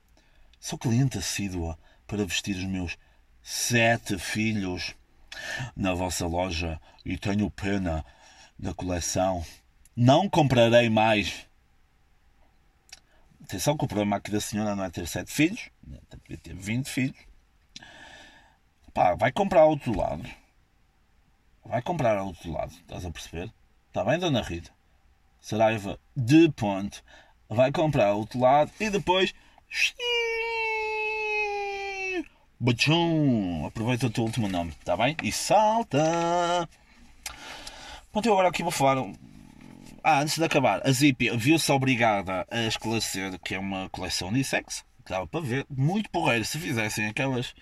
Sou 0.59 0.78
cliente 0.78 1.18
assídua 1.18 1.78
para 2.07 2.24
vestir 2.24 2.57
os 2.57 2.64
meus 2.64 2.96
sete 3.42 4.18
filhos 4.18 4.94
na 5.76 5.92
vossa 5.92 6.26
loja 6.26 6.81
e 7.04 7.18
tenho 7.18 7.50
pena 7.50 8.02
da 8.59 8.72
coleção. 8.72 9.44
Não 9.94 10.31
comprarei 10.31 10.88
mais. 10.88 11.46
Atenção 13.44 13.76
que 13.76 13.85
o 13.85 13.88
problema 13.88 14.16
aqui 14.16 14.31
da 14.31 14.40
senhora 14.40 14.74
não 14.74 14.85
é 14.85 14.90
ter 14.90 15.07
sete 15.07 15.31
filhos, 15.31 15.68
podia 16.22 16.38
ter 16.38 16.54
vinte 16.54 16.88
filhos. 16.88 17.18
Pá, 18.94 19.14
vai 19.14 19.31
comprar 19.31 19.61
ao 19.61 19.68
outro 19.68 19.94
lado. 19.94 20.26
Vai 21.66 21.83
comprar 21.83 22.16
ao 22.16 22.28
outro 22.28 22.50
lado, 22.50 22.72
estás 22.72 23.04
a 23.04 23.11
perceber? 23.11 23.52
Está 23.88 24.02
bem, 24.07 24.18
Dona 24.18 24.40
Rita? 24.40 24.70
Saraiva 25.38 26.00
de 26.16 26.50
Ponte 26.52 27.02
vai 27.48 27.72
comprar 27.72 28.12
outro 28.12 28.40
lado 28.40 28.70
e 28.78 28.90
depois. 28.90 29.34
Bachum! 32.61 33.66
Aproveita 33.66 34.06
o 34.06 34.11
teu 34.11 34.24
último 34.24 34.48
nome, 34.48 34.70
está 34.70 34.96
bem? 34.96 35.16
E 35.22 35.30
salta! 35.30 36.68
Pronto, 38.12 38.26
eu 38.26 38.32
agora 38.32 38.48
aqui 38.48 38.62
vou 38.62 38.72
falar. 38.72 39.04
Ah, 40.02 40.20
antes 40.20 40.38
de 40.38 40.44
acabar, 40.44 40.80
a 40.87 40.90
Zippy 40.90 41.30
viu-se 41.37 41.70
obrigada 41.70 42.46
a 42.50 42.62
esclarecer 42.62 43.38
que 43.40 43.54
é 43.54 43.58
uma 43.58 43.88
coleção 43.90 44.32
sexo. 44.42 44.84
Que 45.04 45.11
dava 45.11 45.26
para 45.26 45.40
ver. 45.40 45.66
Muito 45.70 46.11
porreiro. 46.11 46.44
Se 46.44 46.58
fizessem 46.58 47.06
aquelas, 47.06 47.54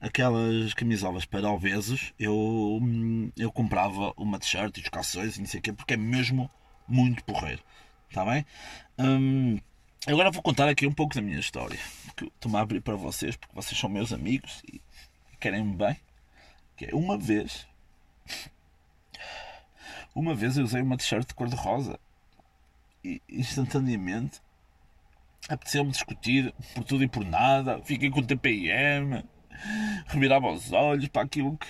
aquelas 0.00 0.72
camisolas 0.74 1.24
para 1.24 1.50
obesos, 1.50 2.12
eu, 2.18 2.80
eu 3.36 3.50
comprava 3.52 4.12
uma 4.16 4.38
t-shirt 4.38 4.78
e 4.78 4.80
os 4.82 4.88
calções 4.88 5.36
e 5.36 5.40
não 5.40 5.46
sei 5.46 5.60
o 5.60 5.62
quê, 5.62 5.72
porque 5.72 5.94
é 5.94 5.96
mesmo 5.98 6.50
muito 6.88 7.24
porreiro. 7.24 7.62
Está 8.14 8.24
bem? 8.24 8.46
Hum, 8.96 9.58
agora 10.06 10.30
vou 10.30 10.40
contar 10.40 10.68
aqui 10.68 10.86
um 10.86 10.92
pouco 10.92 11.16
da 11.16 11.20
minha 11.20 11.40
história. 11.40 11.76
Que 12.16 12.26
estou-me 12.26 12.56
a 12.56 12.60
abrir 12.60 12.80
para 12.80 12.94
vocês, 12.94 13.34
porque 13.34 13.52
vocês 13.52 13.76
são 13.76 13.90
meus 13.90 14.12
amigos 14.12 14.62
e 14.72 14.80
querem-me 15.40 15.74
bem. 15.74 15.96
Que 16.76 16.84
é 16.84 16.94
uma 16.94 17.18
vez. 17.18 17.66
Uma 20.14 20.32
vez 20.32 20.56
eu 20.56 20.62
usei 20.62 20.80
uma 20.80 20.96
t-shirt 20.96 21.26
de 21.26 21.34
cor-de-rosa 21.34 21.98
e 23.02 23.20
instantaneamente 23.28 24.40
apeteceu-me 25.48 25.90
discutir 25.90 26.54
por 26.72 26.84
tudo 26.84 27.02
e 27.02 27.08
por 27.08 27.24
nada. 27.24 27.82
Fiquei 27.82 28.10
com 28.10 28.20
o 28.20 28.24
TPM 28.24 29.24
revirava 30.06 30.50
os 30.50 30.72
olhos 30.72 31.08
para 31.08 31.22
aquilo 31.22 31.56
que, 31.56 31.66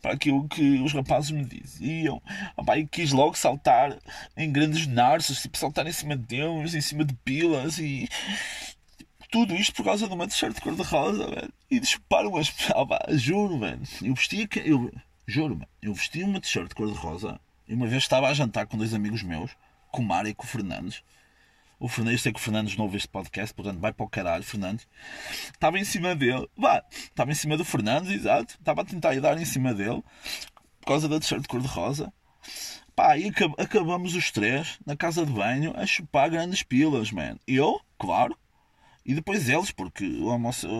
para 0.00 0.12
aquilo 0.12 0.48
que 0.48 0.80
os 0.80 0.92
rapazes 0.92 1.30
me 1.30 1.44
diziam. 1.44 2.20
Opa, 2.56 2.78
e 2.78 2.86
quis 2.86 3.12
logo 3.12 3.36
saltar 3.36 3.96
em 4.36 4.50
grandes 4.50 4.86
narços, 4.86 5.42
tipo 5.42 5.58
saltar 5.58 5.86
em 5.86 5.92
cima 5.92 6.16
deles, 6.16 6.74
em 6.74 6.80
cima 6.80 7.04
de 7.04 7.14
pilas 7.14 7.78
e. 7.78 8.08
Tudo 9.30 9.54
isto 9.56 9.74
por 9.74 9.84
causa 9.84 10.06
de 10.06 10.14
uma 10.14 10.28
t-shirt 10.28 10.60
cor-de-rosa. 10.60 11.50
E 11.68 11.84
chupar 11.84 12.24
umas. 12.24 12.54
Opa, 12.74 13.00
juro, 13.10 13.58
velho. 13.58 13.82
Eu 14.02 14.14
vestia. 14.14 14.48
Eu, 14.64 14.92
juro. 15.26 15.60
Eu 15.82 15.92
vestia 15.92 16.24
uma 16.24 16.40
t-shirt 16.40 16.72
cor-de-rosa 16.72 17.40
e 17.66 17.74
uma 17.74 17.86
vez 17.86 18.02
estava 18.02 18.28
a 18.28 18.34
jantar 18.34 18.66
com 18.66 18.76
dois 18.76 18.94
amigos 18.94 19.22
meus, 19.22 19.50
com 19.90 20.02
o 20.02 20.04
Mário 20.04 20.28
e 20.28 20.34
com 20.34 20.44
o 20.44 20.46
Fernandes 20.46 21.02
o 21.78 21.88
Fernandes, 21.88 22.22
sei 22.22 22.32
que 22.32 22.38
o 22.38 22.42
Fernandes 22.42 22.76
não 22.76 22.84
ouve 22.84 22.96
este 22.96 23.08
podcast, 23.08 23.54
portanto 23.54 23.80
vai 23.80 23.92
para 23.92 24.04
o 24.04 24.08
caralho, 24.08 24.44
Fernandes. 24.44 24.86
Estava 25.52 25.78
em 25.78 25.84
cima 25.84 26.14
dele, 26.14 26.48
vá, 26.56 26.82
estava 26.90 27.30
em 27.30 27.34
cima 27.34 27.56
do 27.56 27.64
Fernandes, 27.64 28.12
exato. 28.12 28.54
Estava 28.58 28.82
a 28.82 28.84
tentar 28.84 29.18
dar 29.20 29.40
em 29.40 29.44
cima 29.44 29.74
dele 29.74 30.02
por 30.80 30.86
causa 30.86 31.08
da 31.08 31.18
t-shirt 31.18 31.46
cor-de-rosa. 31.46 32.12
Pá, 32.94 33.16
e 33.18 33.32
acabamos 33.58 34.14
os 34.14 34.30
três 34.30 34.78
na 34.86 34.96
casa 34.96 35.26
de 35.26 35.32
banho 35.32 35.72
a 35.76 35.84
chupar 35.84 36.30
grandes 36.30 36.62
pilas, 36.62 37.10
man. 37.10 37.36
Eu, 37.46 37.80
claro, 37.98 38.36
e 39.04 39.14
depois 39.14 39.48
eles, 39.48 39.70
porque 39.70 40.06
o, 40.06 40.34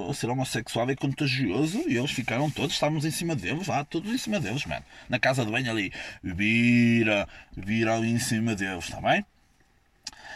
o 0.09 0.14
ser 0.14 0.30
homossexual 0.30 0.88
é 0.88 0.97
contagioso 0.97 1.84
e 1.86 1.97
eles 1.97 2.11
ficaram 2.11 2.49
todos, 2.51 2.72
estávamos 2.72 3.05
em 3.05 3.11
cima 3.11 3.36
deles, 3.36 3.66
lá, 3.66 3.84
todos 3.84 4.11
em 4.11 4.16
cima 4.16 4.40
deles, 4.40 4.64
mano. 4.64 4.84
Na 5.11 5.18
casa 5.18 5.45
de 5.45 5.51
banho 5.51 5.70
ali, 5.70 5.92
vira, 6.22 7.28
vira 7.55 7.97
ali 7.97 8.11
em 8.11 8.18
cima 8.18 8.55
deles, 8.55 8.84
está 8.84 9.01
bem? 9.01 9.26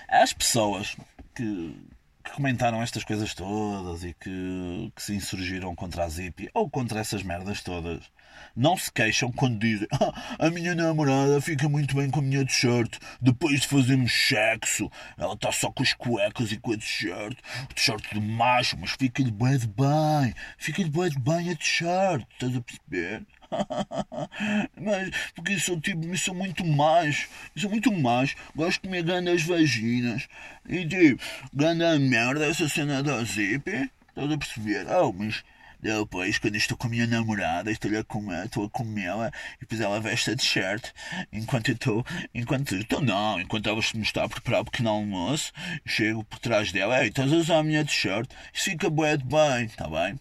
As 0.09 0.33
pessoas 0.33 0.97
que, 1.35 1.77
que, 2.25 2.31
comentaram 2.33 2.83
estas 2.83 3.05
coisas 3.05 3.35
todas 3.35 4.03
e 4.05 4.15
que, 4.15 4.93
que 4.97 5.03
se 5.03 5.15
insurgiram 5.15 5.75
contra 5.75 6.05
a 6.05 6.09
Zippy 6.09 6.49
ou 6.55 6.71
contra 6.71 7.01
essas 7.01 7.23
merdas 7.23 7.63
todas, 7.63 8.11
não 8.57 8.77
se 8.77 8.91
queixam 8.93 9.31
quando 9.33 9.59
dizem 9.59 9.87
ah, 9.93 10.47
a 10.47 10.51
minha 10.51 10.75
namorada 10.75 11.41
fica 11.41 11.69
muito 11.69 11.95
bem 11.95 12.11
com 12.11 12.21
a 12.21 12.23
minha 12.23 12.45
t-shirt. 12.45 12.99
Depois 13.21 13.61
de 13.61 13.69
fazermos 13.69 14.13
sexo, 14.13 14.91
ela 15.17 15.35
está 15.35 15.53
só 15.53 15.71
com 15.71 15.83
as 15.83 15.93
cuecas 15.93 16.53
e 16.53 16.59
com 16.59 16.73
a 16.73 16.77
t-shirt. 16.77 17.39
T-shirt 17.75 18.13
de 18.13 18.21
macho, 18.21 18.77
mas 18.79 18.91
fica-lhe 18.93 19.31
bem 19.31 19.57
de 19.59 19.67
bem. 19.67 20.35
Fica-lhe 20.57 20.91
bem 20.91 21.11
de 21.11 21.19
bem 21.19 21.51
a 21.51 21.57
t-shirt. 21.57 22.27
Estás 22.33 22.57
a 22.57 22.61
perceber? 22.61 23.23
mas 24.81 25.11
porque 25.35 25.55
eu 25.55 25.61
sou 25.61 25.81
tipo, 25.81 26.05
eu 26.05 26.19
sou 26.19 26.35
muito 26.35 26.65
mais, 26.65 27.29
eu 27.55 27.63
sou 27.63 27.71
muito 27.71 27.93
mais, 27.93 28.35
gosto 28.55 28.83
de 28.83 28.89
comer 28.89 29.03
grandes 29.03 29.45
vaginas 29.45 30.29
e 30.69 30.87
tipo, 30.87 31.23
grande 31.53 31.99
merda 31.99 32.47
essa 32.47 32.69
cena 32.69 33.03
da 33.03 33.23
zip, 33.25 33.91
estás 34.09 34.33
a 34.33 34.39
perceber? 34.39 34.87
Oh, 34.89 35.13
mas 35.13 35.43
depois, 35.81 36.39
quando 36.39 36.57
estou 36.57 36.77
com 36.77 36.89
a 36.89 36.91
minha 36.91 37.07
namorada, 37.07 37.71
estou 37.71 37.97
a 37.97 38.03
comer, 38.03 38.47
estou 38.47 38.65
a 38.65 38.71
comê-la 38.71 39.31
e 39.57 39.61
depois 39.61 39.81
ela 39.81 40.01
veste 40.01 40.31
a 40.31 40.37
t-shirt 40.37 40.93
enquanto 41.33 41.69
eu 41.69 41.75
estou, 41.75 42.07
enquanto 42.35 42.75
estou 42.75 43.01
não, 43.01 43.41
enquanto 43.41 43.69
ela 43.69 43.81
me 43.95 44.03
está 44.03 44.25
a 44.25 44.29
preparar 44.29 44.63
o 44.63 44.65
pequeno 44.65 44.91
almoço, 44.91 45.53
chego 45.87 46.25
por 46.25 46.39
trás 46.41 46.73
dela, 46.73 47.03
ei, 47.03 47.09
estás 47.09 47.33
a 47.33 47.37
usar 47.37 47.59
a 47.59 47.63
minha 47.63 47.85
t-shirt? 47.85 48.29
Isso 48.53 48.65
fica 48.65 48.91
bué 48.91 49.17
de 49.17 49.25
bem, 49.25 49.67
está 49.67 49.89
bem? 49.89 50.19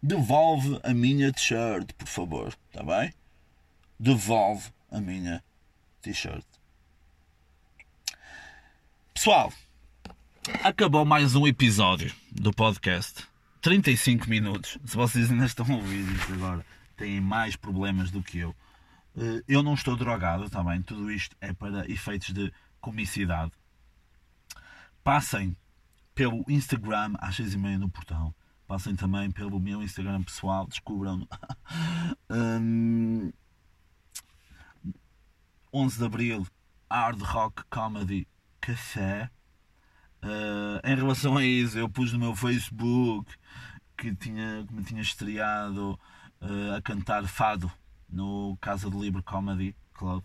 Devolve 0.00 0.78
a 0.84 0.94
minha 0.94 1.32
t-shirt, 1.32 1.92
por 1.94 2.06
favor, 2.06 2.56
está 2.68 2.84
bem? 2.84 3.12
Devolve 3.98 4.70
a 4.90 5.00
minha 5.00 5.42
t-shirt. 6.02 6.44
Pessoal, 9.12 9.52
acabou 10.62 11.04
mais 11.04 11.34
um 11.34 11.46
episódio 11.46 12.14
do 12.30 12.52
podcast. 12.52 13.26
35 13.60 14.28
minutos. 14.28 14.78
Se 14.84 14.96
vocês 14.96 15.30
ainda 15.30 15.46
estão 15.46 15.66
a 15.70 15.76
ouvir 15.76 16.08
isto 16.12 16.32
agora, 16.34 16.64
têm 16.96 17.20
mais 17.20 17.56
problemas 17.56 18.10
do 18.10 18.22
que 18.22 18.38
eu. 18.38 18.54
Eh, 19.16 19.42
eu 19.48 19.62
não 19.62 19.74
estou 19.74 19.96
drogado 19.96 20.48
também. 20.50 20.82
Tudo 20.82 21.10
isto 21.10 21.36
é 21.40 21.52
para 21.52 21.90
efeitos 21.90 22.32
de 22.32 22.52
comicidade. 22.80 23.52
Passem 25.02 25.56
pelo 26.14 26.44
Instagram 26.48 27.14
às 27.18 27.36
6 27.36 27.54
e 27.54 27.58
meia 27.58 27.78
no 27.78 27.88
portão. 27.88 28.34
Passem 28.66 28.96
também 28.96 29.30
pelo 29.30 29.60
meu 29.60 29.82
Instagram 29.82 30.22
pessoal. 30.22 30.66
Descubram. 30.66 31.26
um, 32.30 33.32
11 35.72 35.98
de 35.98 36.04
Abril, 36.04 36.46
Hard 36.90 37.20
Rock 37.20 37.62
Comedy 37.68 38.26
Café. 38.60 39.30
Uh, 40.22 40.80
em 40.84 40.94
relação 40.94 41.36
a 41.36 41.44
isso, 41.44 41.78
eu 41.78 41.88
pus 41.88 42.12
no 42.12 42.18
meu 42.18 42.34
Facebook 42.34 43.32
que, 43.96 44.14
tinha, 44.14 44.64
que 44.66 44.74
me 44.74 44.82
tinha 44.82 45.00
estreado 45.00 45.98
uh, 46.40 46.74
a 46.76 46.82
cantar 46.82 47.26
fado 47.26 47.70
no 48.08 48.56
Casa 48.60 48.90
do 48.90 49.00
Livro 49.00 49.22
Comedy 49.22 49.74
Club. 49.94 50.24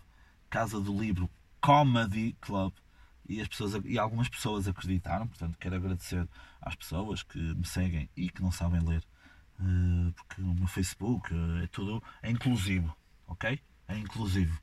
Casa 0.50 0.80
do 0.80 0.98
Livro 0.98 1.30
Comedy 1.60 2.36
Club. 2.40 2.72
E, 3.28 3.40
as 3.40 3.48
pessoas, 3.48 3.80
e 3.84 3.98
algumas 3.98 4.28
pessoas 4.28 4.66
acreditaram, 4.66 5.26
portanto, 5.28 5.56
quero 5.58 5.76
agradecer 5.76 6.28
às 6.60 6.74
pessoas 6.74 7.22
que 7.22 7.38
me 7.38 7.64
seguem 7.64 8.08
e 8.16 8.28
que 8.28 8.42
não 8.42 8.50
sabem 8.50 8.80
ler, 8.80 9.02
uh, 9.60 10.12
porque 10.12 10.42
o 10.42 10.54
meu 10.54 10.66
Facebook 10.66 11.30
é 11.62 11.66
tudo 11.68 12.02
é 12.20 12.30
inclusivo, 12.30 12.94
ok? 13.26 13.58
É 13.88 13.96
inclusivo. 13.96 14.60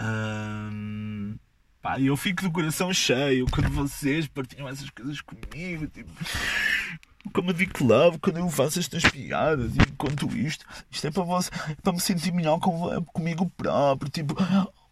Uh, 0.00 1.38
Pá, 1.82 1.98
eu 1.98 2.16
fico 2.16 2.44
do 2.44 2.52
coração 2.52 2.94
cheio 2.94 3.44
quando 3.50 3.68
vocês 3.70 4.28
partilham 4.28 4.68
essas 4.68 4.88
coisas 4.88 5.20
comigo. 5.20 5.88
Tipo, 5.88 6.12
como 7.32 7.50
eu 7.50 7.54
digo 7.54 7.84
love, 7.84 8.18
quando 8.20 8.36
eu 8.36 8.48
faço 8.48 8.78
estas 8.78 9.02
piadas 9.02 9.72
e 9.74 9.92
conto 9.98 10.28
isto, 10.36 10.64
isto 10.88 11.08
é 11.08 11.10
para, 11.10 11.24
você, 11.24 11.50
é 11.68 11.74
para 11.82 11.92
me 11.92 12.00
sentir 12.00 12.32
melhor 12.32 12.60
com, 12.60 13.04
comigo 13.06 13.50
próprio. 13.56 14.08
Tipo, 14.08 14.36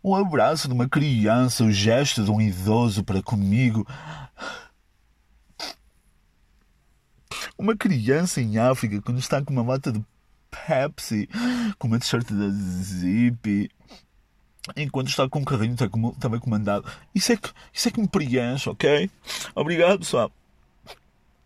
um 0.03 0.17
abraço 0.17 0.67
de 0.67 0.75
uma 0.75 0.89
criança, 0.89 1.63
o 1.63 1.71
gesto 1.71 2.25
de 2.25 2.31
um 2.31 2.41
idoso 2.41 3.05
para 3.05 3.23
comigo. 3.23 3.87
Uma 7.57 7.77
criança 7.77 8.41
em 8.41 8.59
África, 8.59 9.01
quando 9.01 9.21
está 9.21 9.41
com 9.41 9.53
uma 9.53 9.63
lata 9.63 9.93
de 9.93 10.05
Pepsi, 10.51 11.29
com 11.79 11.87
uma 11.87 12.01
t-shirt 12.01 12.33
da 12.33 12.49
Zip 12.49 13.71
enquanto 14.77 15.09
está 15.09 15.29
com 15.29 15.41
um 15.41 15.45
carrinho 15.45 15.77
também 16.19 16.41
comandado. 16.41 16.91
Isso 17.15 17.33
é 17.33 17.37
que, 17.37 17.51
isso 17.73 17.89
é 17.89 17.91
que 17.91 18.01
me 18.01 18.09
preenche, 18.09 18.69
ok? 18.69 19.11
Obrigado, 19.55 20.01
pessoal. 20.01 20.33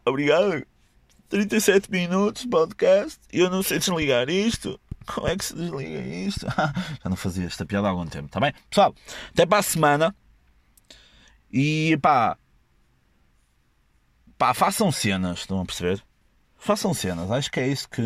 Obrigado. 0.05 0.67
37 1.29 1.91
minutos 1.91 2.43
de 2.43 2.49
podcast 2.49 3.19
e 3.33 3.41
eu 3.41 3.51
não 3.51 3.63
sei 3.63 3.79
desligar 3.79 4.29
isto. 4.29 4.79
Como 5.07 5.29
é 5.29 5.37
que 5.37 5.45
se 5.45 5.55
desliga 5.55 6.01
isto? 6.01 6.47
Já 7.03 7.11
não 7.11 7.17
fazia 7.17 7.47
esta 7.47 7.67
piada 7.67 7.89
há 7.89 7.91
algum 7.91 8.07
tempo, 8.07 8.29
tá 8.29 8.41
bem? 8.41 8.53
Pessoal, 8.71 8.95
até 9.31 9.45
para 9.45 9.59
a 9.59 9.63
semana. 9.63 10.15
E 11.53 11.97
pá. 12.01 12.39
Pá, 14.39 14.53
façam 14.55 14.91
cenas, 14.91 15.41
estão 15.41 15.61
a 15.61 15.65
perceber? 15.65 16.03
Façam 16.57 16.95
cenas, 16.95 17.31
acho 17.31 17.51
que 17.51 17.61
é 17.61 17.69
isso 17.69 17.89
que. 17.89 18.03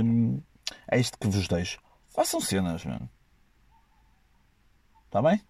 É 0.91 0.99
isto 0.99 1.19
que 1.19 1.29
vos 1.29 1.49
deixo. 1.49 1.79
Façam 2.15 2.41
cenas, 2.41 2.85
mano. 2.85 3.09
Tá 5.11 5.23
bem? 5.23 5.41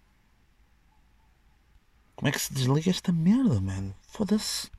Como 2.15 2.27
é 2.27 2.31
que 2.31 2.39
se 2.39 2.53
desliga 2.53 2.89
esta 2.91 3.11
merda, 3.11 3.59
mano? 3.61 3.95
Foda-se. 4.07 4.69